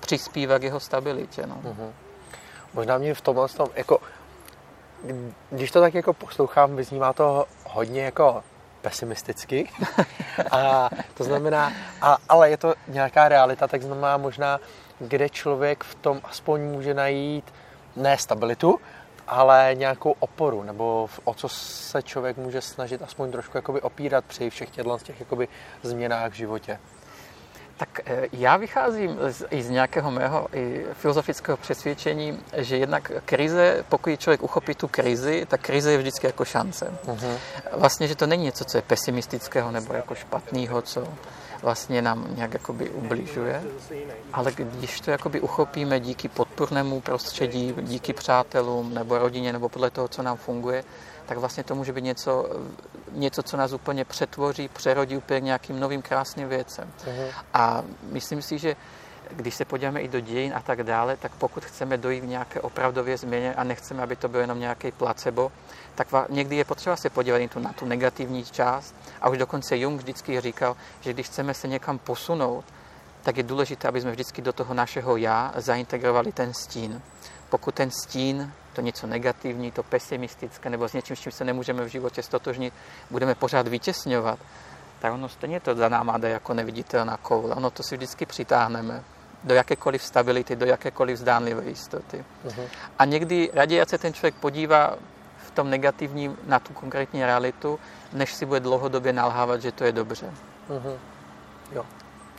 přispívá 0.00 0.58
k 0.58 0.62
jeho 0.62 0.80
stabilitě. 0.80 1.46
No. 1.46 1.60
Uh-huh. 1.64 1.92
Možná 2.74 2.98
mě 2.98 3.14
v 3.14 3.20
tomhle 3.20 3.48
tom, 3.48 3.68
jako, 3.74 3.98
když 5.50 5.70
to 5.70 5.80
tak 5.80 5.94
jako 5.94 6.12
poslouchám, 6.12 6.76
vyznívá 6.76 7.12
to 7.12 7.44
hodně 7.64 8.02
jako 8.02 8.42
pesimisticky. 8.82 9.68
A 10.50 10.90
to 11.14 11.24
znamená, 11.24 11.72
a, 12.02 12.18
ale 12.28 12.50
je 12.50 12.56
to 12.56 12.74
nějaká 12.88 13.28
realita, 13.28 13.68
tak 13.68 13.82
znamená 13.82 14.16
možná, 14.16 14.60
kde 14.98 15.28
člověk 15.28 15.84
v 15.84 15.94
tom 15.94 16.20
aspoň 16.24 16.60
může 16.60 16.94
najít 16.94 17.44
ne 17.96 18.18
stabilitu, 18.18 18.80
ale 19.28 19.70
nějakou 19.74 20.14
oporu, 20.18 20.62
nebo 20.62 21.08
o 21.24 21.34
co 21.34 21.48
se 21.48 22.02
člověk 22.02 22.36
může 22.36 22.60
snažit 22.60 23.02
aspoň 23.02 23.32
trošku 23.32 23.58
jakoby 23.58 23.80
opírat 23.80 24.24
při 24.24 24.50
všech 24.50 24.70
těchto 24.70 24.98
těch 24.98 25.20
jakoby 25.20 25.48
změnách 25.82 26.32
v 26.32 26.34
životě. 26.34 26.78
Tak 27.80 28.00
eh, 28.06 28.28
já 28.32 28.56
vycházím 28.56 29.16
z, 29.28 29.46
i 29.50 29.62
z 29.62 29.70
nějakého 29.70 30.10
mého 30.10 30.48
i 30.52 30.86
filozofického 30.92 31.56
přesvědčení, 31.56 32.38
že 32.56 32.76
jednak 32.76 33.12
krize, 33.24 33.84
pokud 33.88 34.20
člověk 34.20 34.42
uchopí 34.42 34.74
tu 34.74 34.88
krizi, 34.88 35.46
tak 35.48 35.60
krize 35.60 35.92
je 35.92 35.98
vždycky 35.98 36.26
jako 36.26 36.44
šance. 36.44 36.92
Uh-huh. 37.06 37.36
Vlastně, 37.72 38.08
že 38.08 38.14
to 38.14 38.26
není 38.26 38.44
něco, 38.44 38.64
co 38.64 38.78
je 38.78 38.82
pesimistického 38.82 39.70
nebo 39.70 39.92
jako 39.92 40.14
špatného, 40.14 40.82
co 40.82 41.08
vlastně 41.62 42.02
nám 42.02 42.26
nějak 42.36 42.52
jakoby 42.52 42.90
ubližuje, 42.90 43.62
ale 44.32 44.52
když 44.52 45.00
to 45.00 45.10
jakoby 45.10 45.40
uchopíme 45.40 46.00
díky 46.00 46.28
podpornému 46.28 47.00
prostředí, 47.00 47.74
díky 47.80 48.12
přátelům 48.12 48.94
nebo 48.94 49.18
rodině 49.18 49.52
nebo 49.52 49.68
podle 49.68 49.90
toho, 49.90 50.08
co 50.08 50.22
nám 50.22 50.36
funguje, 50.36 50.84
tak 51.30 51.38
vlastně 51.38 51.64
to 51.64 51.74
může 51.74 51.92
být 51.92 52.04
něco, 52.04 52.50
něco 53.12 53.42
co 53.42 53.56
nás 53.56 53.72
úplně 53.72 54.04
přetvoří, 54.04 54.68
přerodí 54.68 55.16
úplně 55.16 55.40
nějakým 55.40 55.80
novým 55.80 56.02
krásným 56.02 56.48
věcem. 56.48 56.92
Uh-huh. 57.06 57.30
A 57.54 57.82
myslím 58.02 58.42
si, 58.42 58.58
že 58.58 58.76
když 59.30 59.54
se 59.54 59.64
podíváme 59.64 60.00
i 60.00 60.08
do 60.08 60.20
dějin 60.20 60.52
a 60.56 60.60
tak 60.60 60.82
dále, 60.82 61.16
tak 61.16 61.32
pokud 61.38 61.64
chceme 61.64 61.96
dojít 61.96 62.20
k 62.20 62.24
nějaké 62.24 62.60
opravdově 62.60 63.18
změně 63.18 63.54
a 63.54 63.64
nechceme, 63.64 64.02
aby 64.02 64.16
to 64.16 64.28
bylo 64.28 64.40
jenom 64.40 64.60
nějaký 64.60 64.92
placebo, 64.92 65.52
tak 65.94 66.08
někdy 66.28 66.56
je 66.56 66.64
potřeba 66.64 66.96
se 66.96 67.10
podívat 67.10 67.56
na 67.56 67.72
tu 67.72 67.86
negativní 67.86 68.44
část. 68.44 68.94
A 69.20 69.28
už 69.28 69.38
dokonce 69.38 69.78
Jung 69.78 70.00
vždycky 70.00 70.40
říkal, 70.40 70.76
že 71.00 71.12
když 71.12 71.26
chceme 71.26 71.54
se 71.54 71.68
někam 71.68 71.98
posunout, 71.98 72.64
tak 73.22 73.36
je 73.36 73.42
důležité, 73.42 73.88
aby 73.88 74.00
jsme 74.00 74.10
vždycky 74.10 74.42
do 74.42 74.52
toho 74.52 74.74
našeho 74.74 75.16
já 75.16 75.52
zaintegrovali 75.56 76.32
ten 76.32 76.54
stín. 76.54 77.02
Pokud 77.50 77.74
ten 77.74 77.90
stín, 77.90 78.52
to 78.72 78.80
něco 78.80 79.06
negativní, 79.06 79.70
to 79.70 79.82
pesimistické, 79.82 80.70
nebo 80.70 80.88
s 80.88 80.92
něčím, 80.92 81.16
s 81.16 81.20
čím 81.20 81.32
se 81.32 81.44
nemůžeme 81.44 81.84
v 81.84 81.88
životě 81.88 82.22
stotožnit, 82.22 82.74
budeme 83.10 83.34
pořád 83.34 83.68
vytěsňovat, 83.68 84.38
tak 85.00 85.12
ono 85.12 85.28
stejně 85.28 85.60
to 85.60 85.74
za 85.74 85.88
náma 85.88 86.18
jde 86.18 86.28
jako 86.28 86.54
neviditelná 86.54 87.16
koule. 87.16 87.54
Ono 87.54 87.70
to 87.70 87.82
si 87.82 87.96
vždycky 87.96 88.26
přitáhneme 88.26 89.04
do 89.44 89.54
jakékoliv 89.54 90.02
stability, 90.02 90.56
do 90.56 90.66
jakékoliv 90.66 91.18
zdánlivé 91.18 91.64
jistoty. 91.64 92.24
Uh-huh. 92.46 92.68
A 92.98 93.04
někdy 93.04 93.50
raději, 93.54 93.82
se 93.88 93.98
ten 93.98 94.12
člověk 94.12 94.34
podívá 94.34 94.96
v 95.46 95.50
tom 95.50 95.70
negativním 95.70 96.36
na 96.46 96.58
tu 96.58 96.72
konkrétní 96.72 97.24
realitu, 97.24 97.78
než 98.12 98.34
si 98.34 98.46
bude 98.46 98.60
dlouhodobě 98.60 99.12
nalhávat, 99.12 99.62
že 99.62 99.72
to 99.72 99.84
je 99.84 99.92
dobře. 99.92 100.30
Uh-huh. 100.68 100.98
Jo, 101.72 101.86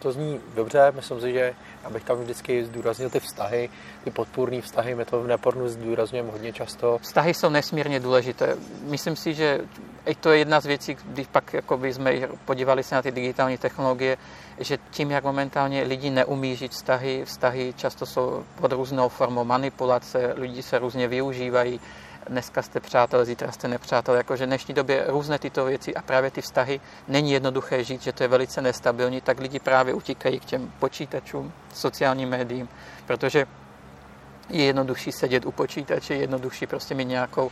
to 0.02 0.12
zní 0.12 0.40
dobře, 0.56 0.92
myslím 0.96 1.22
si, 1.22 1.34
že 1.34 1.54
abych 1.84 2.04
tam 2.04 2.18
vždycky 2.18 2.66
zdůraznil 2.66 3.10
ty 3.10 3.20
vztahy, 3.20 3.70
ty 4.04 4.12
podpůrné 4.12 4.62
vztahy, 4.62 4.96
my 4.96 5.06
to 5.06 5.24
v 5.24 5.28
nepornu 5.28 5.70
zdůrazňujeme 5.70 6.32
hodně 6.32 6.54
často. 6.54 6.98
Vztahy 7.02 7.34
jsou 7.34 7.50
nesmírně 7.50 8.00
důležité. 8.00 8.56
Myslím 8.84 9.16
si, 9.16 9.34
že 9.34 9.60
i 10.06 10.16
to 10.16 10.32
je 10.32 10.38
jedna 10.38 10.60
z 10.60 10.66
věcí, 10.66 10.98
když 11.06 11.28
pak 11.28 11.54
jakoby 11.54 11.94
jsme 11.94 12.28
podívali 12.46 12.84
se 12.84 12.96
na 12.96 13.02
ty 13.02 13.12
digitální 13.12 13.58
technologie, 13.58 14.18
že 14.60 14.78
tím, 14.92 15.12
jak 15.12 15.24
momentálně 15.24 15.84
lidi 15.84 16.10
neumí 16.10 16.56
žít 16.56 16.72
vztahy, 16.72 17.26
vztahy 17.26 17.74
často 17.78 18.06
jsou 18.06 18.44
pod 18.56 18.72
různou 18.72 19.10
formou 19.10 19.44
manipulace, 19.44 20.34
lidi 20.38 20.64
se 20.64 20.80
různě 20.80 21.08
využívají, 21.08 21.80
dneska 22.30 22.62
jste 22.62 22.80
přátel, 22.80 23.26
zítra 23.26 23.52
jste 23.52 23.68
nepřátel, 23.68 24.16
jakože 24.16 24.46
v 24.46 24.48
dnešní 24.48 24.74
době 24.74 25.04
různé 25.08 25.40
tyto 25.40 25.66
věci 25.66 25.96
a 25.96 26.02
právě 26.02 26.32
ty 26.32 26.42
vztahy 26.42 26.82
není 27.08 27.32
jednoduché 27.32 27.84
žít, 27.84 28.02
že 28.02 28.12
to 28.12 28.24
je 28.24 28.28
velice 28.28 28.62
nestabilní, 28.62 29.22
tak 29.22 29.40
lidi 29.40 29.60
právě 29.60 29.94
utíkají 29.94 30.40
k 30.40 30.46
těm 30.46 30.74
počítačům, 30.80 31.54
sociálním 31.74 32.30
médiím, 32.30 32.70
protože 33.08 33.46
je 34.50 34.66
jednodušší 34.66 35.12
sedět 35.12 35.46
u 35.46 35.52
počítače, 35.52 36.14
je 36.14 36.20
jednodušší 36.20 36.68
prostě 36.68 36.96
mít 36.96 37.06
nějakou 37.06 37.52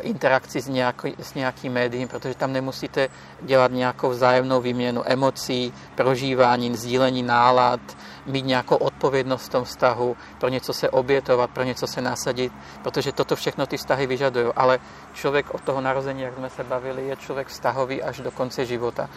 interakci 0.00 0.60
s, 0.60 0.68
nějaký, 0.68 1.14
s 1.18 1.34
nějakým 1.34 1.72
médiím, 1.72 2.08
protože 2.08 2.34
tam 2.34 2.52
nemusíte 2.52 3.08
dělat 3.42 3.72
nějakou 3.72 4.10
vzájemnou 4.10 4.60
výměnu 4.60 5.02
emocí, 5.06 5.72
prožívání, 5.94 6.76
sdílení 6.76 7.22
nálad, 7.22 7.80
mít 8.26 8.44
nějakou 8.46 8.76
odpovědnost 8.76 9.46
v 9.46 9.48
tom 9.48 9.64
vztahu, 9.64 10.16
pro 10.40 10.48
něco 10.48 10.72
se 10.72 10.90
obětovat, 10.90 11.50
pro 11.50 11.62
něco 11.62 11.86
se 11.86 12.00
nasadit, 12.00 12.52
protože 12.82 13.12
toto 13.12 13.36
všechno 13.36 13.66
ty 13.66 13.76
vztahy 13.76 14.06
vyžadují. 14.06 14.46
Ale 14.56 14.78
člověk 15.14 15.54
od 15.54 15.60
toho 15.60 15.80
narození, 15.80 16.22
jak 16.22 16.34
jsme 16.34 16.50
se 16.50 16.64
bavili, 16.64 17.08
je 17.08 17.16
člověk 17.16 17.48
vztahový 17.48 18.02
až 18.02 18.20
do 18.20 18.30
konce 18.30 18.66
života 18.66 19.08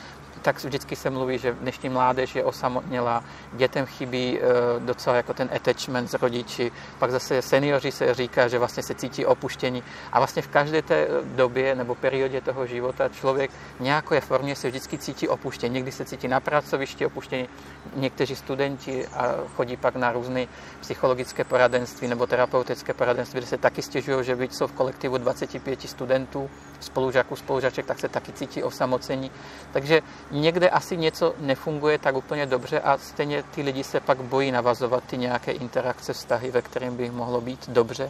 tak 0.42 0.64
vždycky 0.64 0.96
se 0.96 1.10
mluví, 1.10 1.38
že 1.38 1.54
dnešní 1.54 1.90
mládež 1.90 2.36
je 2.36 2.44
osamotnělá, 2.44 3.24
dětem 3.54 3.86
chybí 3.86 4.40
eh, 4.40 4.80
docela 4.80 5.16
jako 5.16 5.34
ten 5.34 5.50
attachment 5.56 6.08
s 6.08 6.14
rodiči, 6.14 6.72
pak 7.00 7.12
zase 7.12 7.42
seniori 7.42 7.92
se 7.92 8.14
říká, 8.14 8.48
že 8.48 8.60
vlastně 8.60 8.84
se 8.84 8.96
cítí 8.96 9.26
opuštění 9.26 9.84
a 10.12 10.20
vlastně 10.20 10.42
v 10.42 10.48
každé 10.48 10.82
té 10.82 11.08
době 11.24 11.76
nebo 11.76 11.96
periodě 11.96 12.42
toho 12.42 12.68
života 12.68 13.10
člověk 13.10 13.52
nějaké 13.80 14.22
formě 14.22 14.56
se 14.56 14.68
vždycky 14.68 14.98
cítí 14.98 15.28
opuštění. 15.28 15.74
Někdy 15.74 15.92
se 15.92 16.06
cítí 16.06 16.28
na 16.28 16.40
pracovišti 16.40 17.06
opuštění, 17.06 17.50
někteří 17.96 18.36
studenti 18.36 19.08
a 19.08 19.36
chodí 19.56 19.78
pak 19.78 19.96
na 19.96 20.12
různé 20.12 20.46
psychologické 20.80 21.44
poradenství 21.44 22.08
nebo 22.08 22.28
terapeutické 22.28 22.94
poradenství, 22.94 23.40
kde 23.40 23.48
se 23.48 23.58
taky 23.58 23.82
stěžují, 23.82 24.26
že 24.26 24.36
byť 24.36 24.54
jsou 24.54 24.68
v 24.68 24.72
kolektivu 24.72 25.18
25 25.18 25.82
studentů, 25.82 26.50
spolužáků, 26.80 27.36
spolužaček, 27.36 27.86
tak 27.86 28.00
se 28.00 28.10
taky 28.10 28.32
cítí 28.32 28.64
osamocení. 28.64 29.32
Takže 29.72 30.02
někde 30.32 30.70
asi 30.70 30.98
něco 30.98 31.34
nefunguje 31.40 31.98
tak 31.98 32.16
úplně 32.16 32.46
dobře 32.46 32.80
a 32.80 32.98
stejně 32.98 33.44
ty 33.44 33.62
lidi 33.62 33.84
se 33.84 34.00
pak 34.00 34.22
bojí 34.22 34.52
navazovat 34.52 35.04
ty 35.04 35.18
nějaké 35.18 35.52
interakce, 35.52 36.14
vztahy, 36.14 36.52
ve 36.52 36.62
kterém 36.62 36.98
by 36.98 37.10
mohlo 37.10 37.42
být 37.42 37.70
dobře 37.70 38.10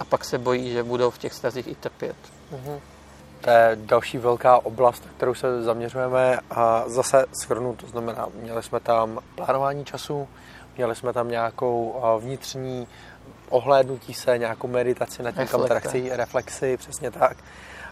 a 0.00 0.04
pak 0.04 0.24
se 0.24 0.38
bojí, 0.38 0.72
že 0.72 0.82
budou 0.82 1.10
v 1.10 1.18
těch 1.18 1.32
vztazích 1.32 1.68
i 1.68 1.74
trpět. 1.74 2.16
Mm-hmm. 2.52 2.80
To 3.40 3.50
je 3.50 3.70
další 3.74 4.18
velká 4.18 4.66
oblast, 4.66 5.04
na 5.06 5.12
kterou 5.16 5.34
se 5.34 5.62
zaměřujeme 5.62 6.38
a 6.50 6.84
zase 6.86 7.24
schrnu, 7.42 7.76
to 7.76 7.86
znamená, 7.86 8.26
měli 8.34 8.62
jsme 8.62 8.80
tam 8.80 9.18
plánování 9.34 9.84
času, 9.84 10.28
měli 10.76 10.96
jsme 10.96 11.12
tam 11.12 11.28
nějakou 11.28 12.02
vnitřní 12.18 12.86
ohlédnutí 13.48 14.14
se, 14.14 14.38
nějakou 14.38 14.68
meditaci 14.68 15.22
nad 15.22 15.32
tím, 15.32 15.42
reflexi, 15.42 16.10
reflexy, 16.12 16.76
přesně 16.76 17.10
tak. 17.10 17.36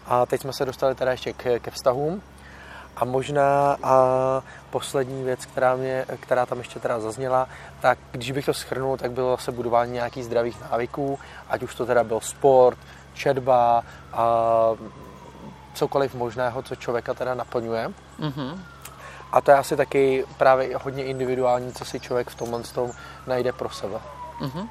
A 0.06 0.26
teď 0.26 0.40
jsme 0.40 0.52
se 0.52 0.64
dostali 0.64 0.94
teda 0.94 1.10
ještě 1.10 1.32
ke, 1.32 1.58
ke 1.58 1.70
vztahům. 1.70 2.22
A 2.96 3.04
možná 3.04 3.76
a 3.82 3.96
poslední 4.70 5.24
věc, 5.24 5.46
která, 5.46 5.76
mě, 5.76 6.06
která 6.20 6.46
tam 6.46 6.58
ještě 6.58 6.80
teda 6.80 7.00
zazněla, 7.00 7.48
tak 7.80 7.98
když 8.12 8.30
bych 8.30 8.46
to 8.46 8.54
schrnul, 8.54 8.96
tak 8.96 9.10
bylo 9.10 9.36
zase 9.36 9.52
budování 9.52 9.92
nějakých 9.92 10.24
zdravých 10.24 10.60
návyků, 10.70 11.18
ať 11.48 11.62
už 11.62 11.74
to 11.74 11.86
teda 11.86 12.04
byl 12.04 12.20
sport, 12.20 12.78
četba 13.14 13.82
a 14.12 14.26
cokoliv 15.74 16.14
možného, 16.14 16.62
co 16.62 16.76
člověka 16.76 17.14
teda 17.14 17.34
naplňuje. 17.34 17.90
Mm-hmm. 18.20 18.58
A 19.32 19.40
to 19.40 19.50
je 19.50 19.56
asi 19.56 19.76
taky 19.76 20.24
právě 20.38 20.76
hodně 20.76 21.04
individuální, 21.04 21.72
co 21.72 21.84
si 21.84 22.00
člověk 22.00 22.30
v 22.30 22.34
tomhle 22.34 22.62
tom 22.62 22.90
najde 23.26 23.52
pro 23.52 23.70
sebe. 23.70 23.98
Mm-hmm. 24.40 24.68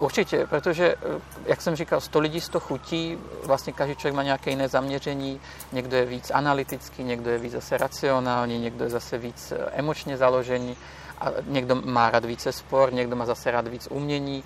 Určitě, 0.00 0.46
protože, 0.46 0.94
eh, 0.94 1.20
jak 1.46 1.62
jsem 1.62 1.76
říkal, 1.76 2.00
100 2.00 2.20
lidí 2.20 2.40
100 2.40 2.60
chutí, 2.60 3.18
vlastně 3.44 3.72
každý 3.72 3.96
člověk 3.96 4.14
má 4.14 4.22
nějaké 4.22 4.50
jiné 4.50 4.68
zaměření, 4.68 5.40
někdo 5.72 5.96
je 5.96 6.04
víc 6.04 6.30
analytický, 6.30 7.04
někdo 7.04 7.30
je 7.30 7.38
víc 7.38 7.52
zase 7.52 7.78
racionální, 7.78 8.58
někdo 8.58 8.84
je 8.84 8.90
zase 8.90 9.18
víc 9.18 9.52
eh, 9.52 9.70
emočně 9.72 10.16
založený, 10.16 10.76
a 11.20 11.30
někdo 11.46 11.74
má 11.74 12.10
rád 12.10 12.24
více 12.24 12.52
sport, 12.52 12.92
někdo 12.92 13.16
má 13.16 13.26
zase 13.26 13.50
rád 13.50 13.68
víc 13.68 13.88
umění. 13.90 14.44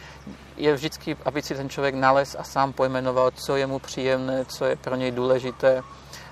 Je 0.57 0.75
vždycky, 0.75 1.17
aby 1.25 1.43
si 1.43 1.55
ten 1.55 1.69
člověk 1.69 1.95
nalez 1.95 2.37
a 2.39 2.43
sám 2.43 2.73
pojmenoval, 2.73 3.31
co 3.31 3.57
je 3.57 3.67
mu 3.67 3.79
příjemné, 3.79 4.45
co 4.45 4.65
je 4.65 4.77
pro 4.77 4.97
něj 4.97 5.11
důležité, 5.11 5.83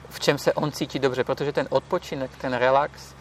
v 0.09 0.21
čem 0.21 0.39
se 0.39 0.53
on 0.53 0.73
cítí 0.73 0.99
dobře, 0.99 1.25
protože 1.25 1.53
ten 1.53 1.67
odpočinek, 1.71 2.31
ten 2.41 2.55
relax, 2.55 3.15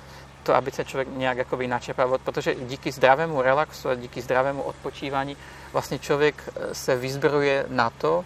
to, 0.43 0.55
aby 0.55 0.71
se 0.71 0.85
člověk 0.85 1.07
nějak 1.11 1.37
jakoby 1.37 1.67
načepal, 1.67 2.17
protože 2.23 2.55
díky 2.55 2.91
zdravému 2.91 3.41
relaxu 3.41 3.89
a 3.89 3.95
díky 3.95 4.21
zdravému 4.21 4.61
odpočívání 4.61 5.37
vlastně 5.73 5.99
člověk 5.99 6.43
eh, 6.47 6.75
se 6.75 6.95
vyzbrojuje 6.95 7.65
na 7.67 7.89
to, 7.89 8.25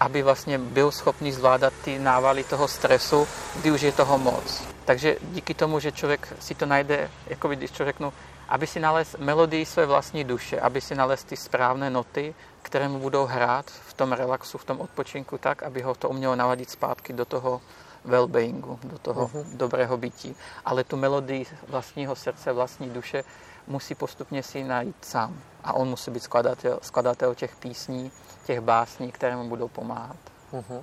aby 0.00 0.22
vlastně 0.22 0.58
byl 0.58 0.90
schopný 0.90 1.32
zvládat 1.32 1.72
ty 1.84 1.98
návaly 1.98 2.44
toho 2.44 2.68
stresu, 2.68 3.26
kdy 3.60 3.70
už 3.70 3.80
je 3.80 3.92
toho 3.92 4.18
moc. 4.18 4.62
Takže 4.84 5.16
díky 5.22 5.54
tomu, 5.54 5.80
že 5.80 5.92
člověk 5.92 6.32
si 6.40 6.54
to 6.54 6.66
najde, 6.66 7.10
jako 7.26 7.48
když 7.48 7.70
to 7.70 7.84
řeknu, 7.84 8.12
aby 8.48 8.66
si 8.66 8.80
nalez 8.80 9.16
melodii 9.18 9.66
své 9.66 9.86
vlastní 9.86 10.24
duše, 10.24 10.60
aby 10.60 10.80
si 10.80 10.94
nalez 10.94 11.24
ty 11.24 11.36
správné 11.36 11.90
noty, 11.90 12.34
které 12.62 12.88
mu 12.88 12.98
budou 12.98 13.26
hrát 13.26 13.70
v 13.70 13.94
tom 13.94 14.12
relaxu, 14.12 14.58
v 14.58 14.64
tom 14.64 14.80
odpočinku 14.80 15.38
tak, 15.38 15.62
aby 15.62 15.82
ho 15.82 15.94
to 15.94 16.08
umělo 16.08 16.36
naladit 16.36 16.70
zpátky 16.70 17.12
do 17.12 17.24
toho 17.24 17.60
well-beingu, 18.04 18.78
do 18.84 18.98
toho 18.98 19.26
uh-huh. 19.26 19.56
dobrého 19.56 19.96
bytí. 19.96 20.36
Ale 20.64 20.84
tu 20.84 20.96
melodii 20.96 21.46
vlastního 21.68 22.16
srdce, 22.16 22.52
vlastní 22.52 22.90
duše 22.90 23.24
musí 23.66 23.94
postupně 23.94 24.42
si 24.42 24.64
najít 24.64 24.96
sám. 25.00 25.40
A 25.64 25.72
on 25.72 25.88
musí 25.88 26.10
být 26.10 26.22
skladatel, 26.22 26.78
skladatel 26.82 27.34
těch 27.34 27.56
písní, 27.56 28.12
těch 28.46 28.60
básní, 28.60 29.12
které 29.12 29.36
mu 29.36 29.48
budou 29.48 29.68
pomáhat. 29.68 30.16
Uh-huh. 30.52 30.82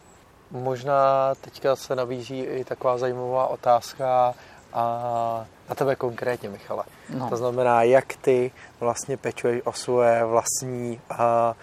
Možná 0.52 1.36
teďka 1.42 1.76
se 1.76 1.96
navíží 1.96 2.40
i 2.40 2.64
taková 2.64 2.98
zajímavá 2.98 3.48
otázka 3.48 4.34
a 4.74 5.46
na 5.70 5.76
tebe 5.76 5.96
konkrétně, 5.96 6.50
Michale. 6.50 6.84
No. 7.10 7.30
To 7.30 7.38
znamená, 7.38 7.84
jak 7.84 8.06
ty 8.16 8.52
vlastně 8.80 9.18
pečuješ 9.18 9.62
o 9.66 9.74
svoje 9.74 10.26
vlastní 10.26 11.02
a 11.10 11.56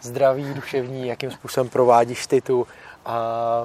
zdraví 0.00 0.54
duševní, 0.54 1.06
jakým 1.06 1.30
způsobem 1.30 1.68
provádíš 1.68 2.26
ty 2.26 2.40
tu 2.40 2.66
a 3.06 3.16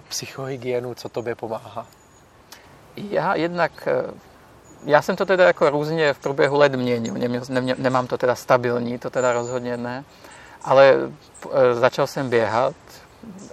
psychohygienu, 0.09 0.93
co 0.93 1.09
tobě 1.09 1.35
pomáhá? 1.35 1.87
Já 2.95 3.35
jednak, 3.35 3.87
eh, 3.87 4.13
já 4.85 5.01
jsem 5.01 5.15
to 5.15 5.25
teda 5.25 5.47
jako 5.47 5.69
různě 5.69 6.13
v 6.13 6.19
průběhu 6.19 6.57
let 6.57 6.75
měnil, 6.75 7.13
nemám 7.77 8.07
to 8.07 8.17
teda 8.17 8.35
stabilní, 8.35 8.99
to 8.99 9.09
teda 9.09 9.33
rozhodně 9.33 9.77
ne, 9.77 10.03
ale 10.63 10.93
eh, 11.51 11.73
začal 11.73 12.07
jsem 12.07 12.29
běhat 12.29 12.75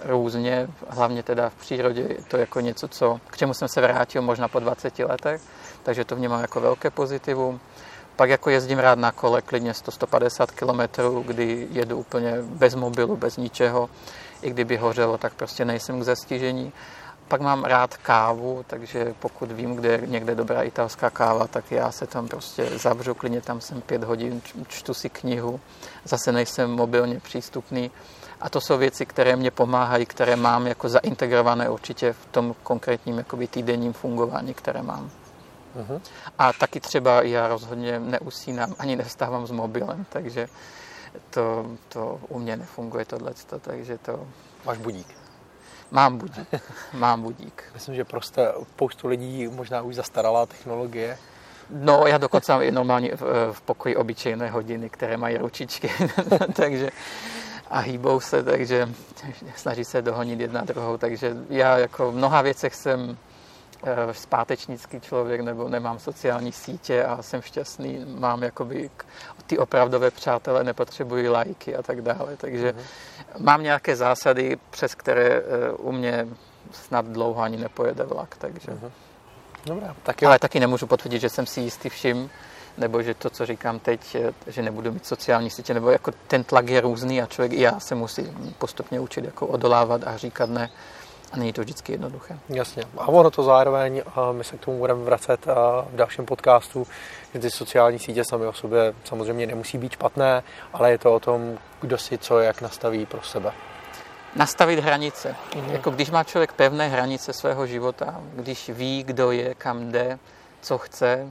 různě, 0.05 0.67
hlavně 0.89 1.23
teda 1.23 1.49
v 1.49 1.55
přírodě, 1.55 2.07
to 2.27 2.37
jako 2.37 2.59
něco, 2.59 2.87
co, 2.87 3.19
k 3.27 3.37
čemu 3.37 3.53
jsem 3.53 3.67
se 3.67 3.81
vrátil 3.81 4.21
možná 4.21 4.47
po 4.47 4.59
20 4.59 4.99
letech, 4.99 5.41
takže 5.83 6.05
to 6.05 6.15
vnímám 6.15 6.41
jako 6.41 6.61
velké 6.61 6.89
pozitivum. 6.89 7.59
Pak 8.15 8.29
jako 8.29 8.49
jezdím 8.49 8.79
rád 8.79 8.99
na 8.99 9.11
kole, 9.11 9.41
klidně 9.41 9.71
100-150 9.71 10.47
km, 10.55 11.01
kdy 11.27 11.67
jedu 11.71 11.97
úplně 11.97 12.35
bez 12.41 12.75
mobilu, 12.75 13.17
bez 13.17 13.37
ničeho. 13.37 13.89
I 14.41 14.49
kdyby 14.49 14.77
hořelo, 14.77 15.17
tak 15.17 15.33
prostě 15.33 15.65
nejsem 15.65 15.99
k 15.99 16.03
zastižení. 16.03 16.73
Pak 17.27 17.41
mám 17.41 17.63
rád 17.63 17.97
kávu, 17.97 18.65
takže 18.67 19.13
pokud 19.19 19.51
vím, 19.51 19.75
kde 19.75 19.91
je 19.91 20.01
někde 20.07 20.35
dobrá 20.35 20.61
italská 20.61 21.09
káva, 21.09 21.47
tak 21.47 21.71
já 21.71 21.91
se 21.91 22.07
tam 22.07 22.27
prostě 22.27 22.69
zavřu, 22.79 23.13
klidně 23.13 23.41
tam 23.41 23.61
jsem 23.61 23.81
pět 23.81 24.03
hodin, 24.03 24.41
čtu 24.67 24.93
si 24.93 25.09
knihu, 25.09 25.59
zase 26.03 26.31
nejsem 26.31 26.71
mobilně 26.71 27.19
přístupný. 27.19 27.91
A 28.41 28.49
to 28.49 28.61
jsou 28.61 28.77
věci, 28.77 29.05
které 29.05 29.35
mě 29.35 29.51
pomáhají, 29.51 30.05
které 30.05 30.35
mám 30.35 30.67
jako 30.67 30.89
zaintegrované 30.89 31.69
určitě 31.69 32.13
v 32.13 32.25
tom 32.25 32.55
konkrétním 32.63 33.17
jakoby, 33.17 33.47
týdenním 33.47 33.93
fungování, 33.93 34.53
které 34.53 34.81
mám. 34.81 35.11
Uh-huh. 35.75 36.01
A 36.39 36.53
taky 36.53 36.79
třeba 36.79 37.21
já 37.21 37.47
rozhodně 37.47 37.99
neusínám, 37.99 38.75
ani 38.79 38.95
nestávám 38.95 39.47
s 39.47 39.51
mobilem, 39.51 40.05
takže 40.09 40.47
to, 41.29 41.65
to 41.89 42.19
u 42.27 42.39
mě 42.39 42.57
nefunguje 42.57 43.05
tohleto, 43.05 43.59
takže 43.59 43.97
to... 43.97 44.27
Máš 44.65 44.77
budík? 44.77 45.24
Mám 45.91 46.17
budík, 46.17 46.47
mám 46.93 47.21
budík. 47.21 47.63
Myslím, 47.73 47.95
že 47.95 48.05
prostě 48.05 48.47
spoustu 48.75 49.07
lidí 49.07 49.47
možná 49.47 49.81
už 49.81 49.95
zastaralá 49.95 50.45
technologie. 50.45 51.17
No, 51.69 52.03
já 52.07 52.17
dokonce 52.17 52.51
mám 52.51 52.73
normálně 52.73 53.15
v, 53.15 53.51
v 53.51 53.61
pokoji 53.61 53.95
obyčejné 53.95 54.49
hodiny, 54.49 54.89
které 54.89 55.17
mají 55.17 55.37
ručičky, 55.37 55.91
takže 56.53 56.89
a 57.69 57.79
hýbou 57.79 58.19
se, 58.19 58.43
takže 58.43 58.89
snaží 59.55 59.85
se 59.85 60.01
dohonit 60.01 60.39
jedna 60.39 60.61
druhou, 60.61 60.97
takže 60.97 61.35
já 61.49 61.77
jako 61.77 62.11
v 62.11 62.15
mnoha 62.15 62.41
věcech 62.41 62.75
jsem 62.75 63.17
Eh, 63.17 63.34
zpátečnický 64.11 64.99
člověk 64.99 65.41
nebo 65.41 65.69
nemám 65.69 65.99
sociální 65.99 66.51
sítě 66.51 67.05
a 67.05 67.21
jsem 67.21 67.41
šťastný, 67.41 68.05
mám 68.19 68.43
jakoby 68.43 68.89
ty 69.47 69.57
opravdové 69.57 70.11
přátelé, 70.11 70.63
nepotřebují 70.63 71.27
lajky 71.27 71.75
a 71.75 71.81
tak 71.81 72.01
dále. 72.01 72.37
Takže 72.37 72.71
mm-hmm. 72.71 73.43
mám 73.43 73.63
nějaké 73.63 73.95
zásady, 73.95 74.57
přes 74.69 74.95
které 74.95 75.27
eh, 75.27 75.71
u 75.71 75.91
mě 75.91 76.27
snad 76.71 77.05
dlouho 77.05 77.41
ani 77.41 77.57
nepojede 77.57 78.03
vlak. 78.03 78.35
Takže. 78.37 78.71
Mm-hmm. 78.71 78.91
Dobrá, 79.65 79.95
tak 80.03 80.21
jo. 80.21 80.27
Ale 80.27 80.39
taky 80.39 80.59
nemůžu 80.59 80.87
potvrdit, 80.87 81.19
že 81.19 81.29
jsem 81.29 81.45
si 81.45 81.61
jistý 81.61 81.89
vším, 81.89 82.29
nebo 82.77 83.01
že 83.01 83.13
to, 83.13 83.29
co 83.29 83.45
říkám 83.45 83.79
teď, 83.79 84.15
eh, 84.15 84.33
že 84.47 84.61
nebudu 84.61 84.91
mít 84.91 85.05
sociální 85.05 85.49
sítě, 85.49 85.73
nebo 85.73 85.89
jako 85.89 86.11
ten 86.27 86.43
tlak 86.43 86.67
je 86.67 86.81
různý 86.81 87.21
a 87.21 87.25
člověk 87.25 87.53
i 87.53 87.61
já 87.61 87.79
se 87.79 87.95
musí 87.95 88.31
postupně 88.57 88.99
učit 88.99 89.25
jako 89.25 89.47
odolávat 89.47 90.07
a 90.07 90.17
říkat 90.17 90.49
ne 90.49 90.69
a 91.31 91.37
není 91.37 91.53
to 91.53 91.61
vždycky 91.61 91.91
jednoduché. 91.91 92.39
Jasně. 92.49 92.83
A 92.97 93.07
ono 93.07 93.31
to 93.31 93.43
zároveň, 93.43 94.01
a 94.15 94.31
my 94.31 94.43
se 94.43 94.57
k 94.57 94.65
tomu 94.65 94.77
budeme 94.77 95.03
vracet 95.03 95.45
v 95.89 95.95
dalším 95.95 96.25
podcastu, 96.25 96.87
že 97.33 97.39
ty 97.39 97.51
sociální 97.51 97.99
sítě 97.99 98.23
sami 98.29 98.45
o 98.45 98.53
sobě 98.53 98.93
samozřejmě 99.03 99.47
nemusí 99.47 99.77
být 99.77 99.91
špatné, 99.91 100.43
ale 100.73 100.91
je 100.91 100.97
to 100.97 101.15
o 101.15 101.19
tom, 101.19 101.57
kdo 101.81 101.97
si 101.97 102.17
co 102.17 102.39
jak 102.39 102.61
nastaví 102.61 103.05
pro 103.05 103.21
sebe. 103.21 103.51
Nastavit 104.35 104.79
hranice. 104.79 105.35
Mm-hmm. 105.51 105.71
Jako 105.71 105.91
když 105.91 106.11
má 106.11 106.23
člověk 106.23 106.53
pevné 106.53 106.87
hranice 106.87 107.33
svého 107.33 107.67
života, 107.67 108.21
když 108.33 108.69
ví, 108.69 109.03
kdo 109.03 109.31
je, 109.31 109.55
kam 109.55 109.91
jde, 109.91 110.19
co 110.61 110.77
chce, 110.77 111.29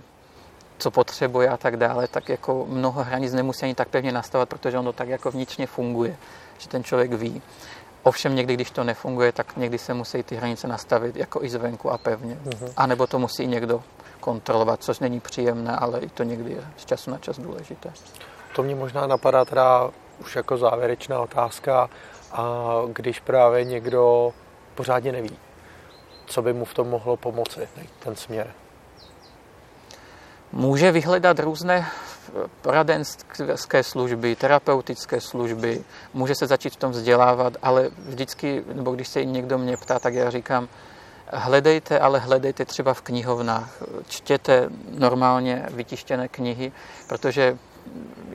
co 0.79 0.91
potřebuje 0.91 1.49
a 1.49 1.57
tak 1.57 1.77
dále, 1.77 2.09
tak 2.09 2.29
jako 2.29 2.67
mnoho 2.69 3.05
hranic 3.05 3.33
nemusí 3.33 3.63
ani 3.63 3.75
tak 3.75 3.89
pevně 3.89 4.13
nastavovat, 4.13 4.49
protože 4.49 4.79
ono 4.79 4.93
tak 4.93 5.09
jako 5.09 5.31
vnitřně 5.31 5.67
funguje, 5.67 6.17
že 6.59 6.69
ten 6.69 6.85
člověk 6.85 7.13
ví. 7.13 7.43
Ovšem 8.05 8.35
někdy, 8.35 8.55
když 8.55 8.71
to 8.71 8.85
nefunguje, 8.85 9.33
tak 9.33 9.57
někdy 9.57 9.79
se 9.79 9.95
musí 9.95 10.23
ty 10.23 10.37
hranice 10.37 10.69
nastavit 10.69 11.17
jako 11.17 11.43
i 11.43 11.49
zvenku 11.49 11.91
a 11.91 11.99
pevně. 11.99 12.39
Uh-huh. 12.45 12.73
A 12.77 12.87
nebo 12.87 13.07
to 13.07 13.19
musí 13.19 13.47
někdo 13.47 13.83
kontrolovat, 14.21 14.83
což 14.83 14.99
není 14.99 15.21
příjemné, 15.21 15.77
ale 15.77 16.01
i 16.01 16.09
to 16.09 16.23
někdy 16.23 16.53
je 16.53 16.65
z 16.77 16.85
času 16.85 17.11
na 17.11 17.19
čas 17.19 17.39
důležité. 17.39 17.93
To 18.55 18.63
mě 18.63 18.75
možná 18.75 19.07
napadá 19.07 19.45
teda 19.45 19.91
už 20.21 20.37
jako 20.37 20.57
závěrečná 20.57 21.21
otázka, 21.21 21.91
a 22.33 22.73
když 22.93 23.21
právě 23.21 23.65
někdo 23.65 24.33
pořádně 24.75 25.13
neví, 25.13 25.37
co 26.27 26.43
by 26.43 26.53
mu 26.53 26.65
v 26.65 26.75
tom 26.75 26.89
mohlo 26.89 27.17
pomoci, 27.17 27.69
ten 27.99 28.17
směr. 28.17 28.51
Může 30.53 30.93
vyhledat 30.93 31.39
různé 31.39 31.87
poradenské 32.63 33.83
služby, 33.83 34.37
terapeutické 34.37 35.21
služby, 35.21 35.85
může 36.15 36.35
se 36.35 36.47
začít 36.47 36.73
v 36.73 36.77
tom 36.77 36.91
vzdělávat, 36.91 37.57
ale 37.63 37.91
vždycky, 37.99 38.65
nebo 38.75 38.95
když 38.95 39.09
se 39.09 39.25
někdo 39.25 39.59
mě 39.59 39.77
ptá, 39.77 39.99
tak 39.99 40.15
já 40.15 40.31
říkám, 40.31 40.69
hledejte, 41.27 41.99
ale 41.99 42.19
hledejte 42.19 42.65
třeba 42.65 42.95
v 42.95 43.03
knihovnách, 43.03 43.83
čtěte 44.09 44.69
normálně 44.91 45.67
vytištěné 45.71 46.29
knihy, 46.29 46.73
protože 47.09 47.59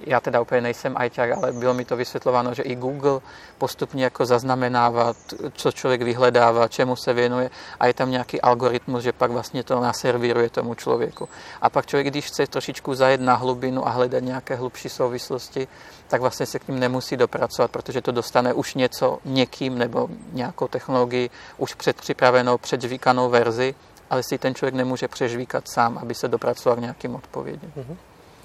já 0.09 0.19
teda 0.19 0.41
úplně 0.41 0.62
nejsem 0.62 0.93
ajťák, 0.97 1.31
ale 1.31 1.51
bylo 1.51 1.73
mi 1.73 1.85
to 1.85 1.97
vysvětlováno, 1.97 2.53
že 2.53 2.63
i 2.63 2.75
Google 2.75 3.19
postupně 3.57 4.03
jako 4.03 4.25
zaznamenává, 4.25 5.13
co 5.53 5.71
člověk 5.71 6.01
vyhledává, 6.01 6.67
čemu 6.67 6.95
se 6.95 7.13
věnuje 7.13 7.49
a 7.79 7.88
je 7.88 7.93
tam 7.93 8.12
nějaký 8.12 8.41
algoritmus, 8.41 9.03
že 9.03 9.12
pak 9.12 9.31
vlastně 9.31 9.63
to 9.63 9.79
naservíruje 9.79 10.49
tomu 10.49 10.75
člověku. 10.75 11.29
A 11.62 11.69
pak 11.69 11.85
člověk, 11.85 12.07
když 12.07 12.25
chce 12.25 12.47
trošičku 12.47 12.93
zajet 12.93 13.21
na 13.21 13.35
hlubinu 13.35 13.88
a 13.88 13.89
hledat 13.89 14.23
nějaké 14.23 14.55
hlubší 14.55 14.89
souvislosti, 14.89 15.67
tak 16.07 16.21
vlastně 16.21 16.45
se 16.45 16.59
k 16.59 16.67
ním 16.67 16.79
nemusí 16.79 17.17
dopracovat, 17.17 17.71
protože 17.71 18.01
to 18.01 18.12
dostane 18.12 18.53
už 18.53 18.75
něco 18.75 19.19
někým 19.25 19.77
nebo 19.77 20.09
nějakou 20.33 20.67
technologii 20.67 21.29
už 21.57 21.73
předpřipravenou, 21.73 22.57
předžvíkanou 22.57 23.29
verzi, 23.29 23.75
ale 24.09 24.23
si 24.23 24.38
ten 24.38 24.55
člověk 24.55 24.75
nemůže 24.75 25.07
přežvíkat 25.07 25.63
sám, 25.73 25.97
aby 25.97 26.15
se 26.15 26.27
dopracoval 26.27 26.77
k 26.77 26.81
nějakým 26.81 27.15
odpovědím. 27.15 27.73
Mm-hmm. 27.77 27.97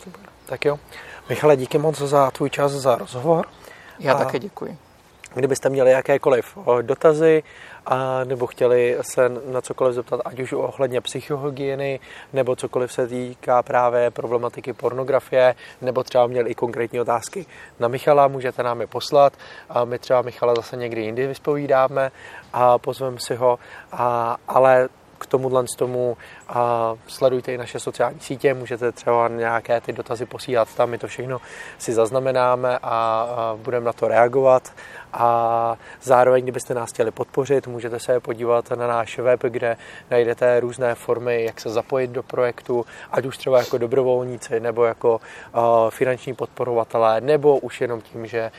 Super. 0.04 0.33
Tak 0.46 0.64
jo. 0.64 0.78
Michale, 1.28 1.56
díky 1.56 1.78
moc 1.78 1.98
za 1.98 2.30
tvůj 2.30 2.50
čas, 2.50 2.72
za 2.72 2.96
rozhovor. 2.96 3.46
Já 3.98 4.14
a 4.14 4.18
také 4.18 4.38
děkuji. 4.38 4.78
Kdybyste 5.34 5.68
měli 5.68 5.90
jakékoliv 5.90 6.58
dotazy, 6.82 7.42
a 7.86 8.24
nebo 8.24 8.46
chtěli 8.46 8.96
se 9.00 9.28
na 9.28 9.60
cokoliv 9.60 9.94
zeptat, 9.94 10.20
ať 10.24 10.40
už 10.40 10.52
ohledně 10.52 11.00
psychohygieny, 11.00 12.00
nebo 12.32 12.56
cokoliv 12.56 12.92
se 12.92 13.06
týká 13.06 13.62
právě 13.62 14.10
problematiky 14.10 14.72
pornografie, 14.72 15.54
nebo 15.80 16.02
třeba 16.02 16.26
měli 16.26 16.50
i 16.50 16.54
konkrétní 16.54 17.00
otázky 17.00 17.46
na 17.80 17.88
Michala, 17.88 18.28
můžete 18.28 18.62
nám 18.62 18.80
je 18.80 18.86
poslat. 18.86 19.32
A 19.68 19.84
my 19.84 19.98
třeba 19.98 20.22
Michala 20.22 20.54
zase 20.54 20.76
někdy 20.76 21.02
jindy 21.02 21.26
vyspovídáme 21.26 22.12
a 22.52 22.78
pozveme 22.78 23.16
si 23.20 23.34
ho. 23.34 23.58
A, 23.92 24.36
ale 24.48 24.88
k 25.18 25.26
tomuhle 25.26 25.64
tomu 25.78 26.16
a 26.48 26.94
sledujte 27.06 27.52
i 27.52 27.58
naše 27.58 27.80
sociální 27.80 28.20
sítě, 28.20 28.54
můžete 28.54 28.92
třeba 28.92 29.28
nějaké 29.28 29.80
ty 29.80 29.92
dotazy 29.92 30.26
posílat 30.26 30.74
tam, 30.74 30.90
my 30.90 30.98
to 30.98 31.06
všechno 31.06 31.40
si 31.78 31.92
zaznamenáme 31.92 32.78
a, 32.82 33.54
budeme 33.56 33.86
na 33.86 33.92
to 33.92 34.08
reagovat. 34.08 34.72
A 35.12 35.76
zároveň, 36.02 36.42
kdybyste 36.42 36.74
nás 36.74 36.90
chtěli 36.90 37.10
podpořit, 37.10 37.66
můžete 37.66 38.00
se 38.00 38.20
podívat 38.20 38.70
na 38.70 38.86
náš 38.86 39.18
web, 39.18 39.40
kde 39.42 39.76
najdete 40.10 40.60
různé 40.60 40.94
formy, 40.94 41.44
jak 41.44 41.60
se 41.60 41.70
zapojit 41.70 42.10
do 42.10 42.22
projektu, 42.22 42.86
ať 43.10 43.26
už 43.26 43.38
třeba 43.38 43.58
jako 43.58 43.78
dobrovolníci, 43.78 44.60
nebo 44.60 44.84
jako 44.84 45.20
finanční 45.90 46.34
podporovatelé, 46.34 47.20
nebo 47.20 47.58
už 47.58 47.80
jenom 47.80 48.00
tím, 48.00 48.26
že 48.26 48.50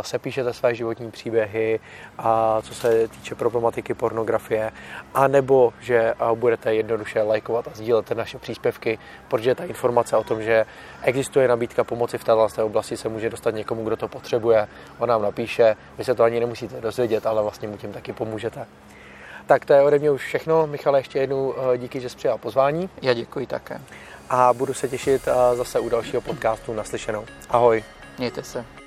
se 0.00 0.18
píšete 0.18 0.52
své 0.52 0.74
životní 0.74 1.10
příběhy, 1.10 1.80
a 2.18 2.62
co 2.62 2.74
se 2.74 3.08
týče 3.08 3.34
problematiky 3.34 3.94
pornografie, 3.94 4.72
a 5.14 5.28
nebo 5.28 5.72
že 5.80 6.14
budete 6.34 6.74
jednoduše 6.74 7.22
lajkovat 7.30 7.68
a 7.68 7.70
sdílet 7.74 8.10
naše 8.10 8.38
příspěvky, 8.38 8.98
protože 9.28 9.54
ta 9.54 9.64
informace 9.64 10.16
o 10.16 10.24
tom, 10.24 10.42
že 10.42 10.66
existuje 11.02 11.48
nabídka 11.48 11.84
pomoci 11.84 12.18
v 12.18 12.24
této 12.24 12.66
oblasti, 12.66 12.96
se 12.96 13.08
může 13.08 13.30
dostat 13.30 13.54
někomu, 13.54 13.84
kdo 13.84 13.96
to 13.96 14.08
potřebuje. 14.08 14.68
On 14.98 15.08
nám 15.08 15.22
napíše, 15.22 15.76
vy 15.98 16.04
se 16.04 16.14
to 16.14 16.22
ani 16.22 16.40
nemusíte 16.40 16.80
dozvědět, 16.80 17.26
ale 17.26 17.42
vlastně 17.42 17.68
mu 17.68 17.76
tím 17.76 17.92
taky 17.92 18.12
pomůžete. 18.12 18.66
Tak 19.46 19.64
to 19.64 19.72
je 19.72 19.82
ode 19.82 19.98
mě 19.98 20.10
už 20.10 20.22
všechno. 20.22 20.66
Michale, 20.66 20.98
ještě 20.98 21.18
jednou 21.18 21.54
eh, 21.74 21.78
díky, 21.78 22.00
že 22.00 22.08
jsi 22.08 22.16
přijal 22.16 22.38
pozvání. 22.38 22.90
Já 23.02 23.12
děkuji 23.12 23.46
také. 23.46 23.80
A 24.30 24.52
budu 24.52 24.74
se 24.74 24.88
těšit 24.88 25.28
eh, 25.28 25.56
zase 25.56 25.80
u 25.80 25.88
dalšího 25.88 26.22
podcastu 26.22 26.74
naslyšenou. 26.74 27.24
Ahoj. 27.50 27.84
Mějte 28.18 28.42
se. 28.42 28.79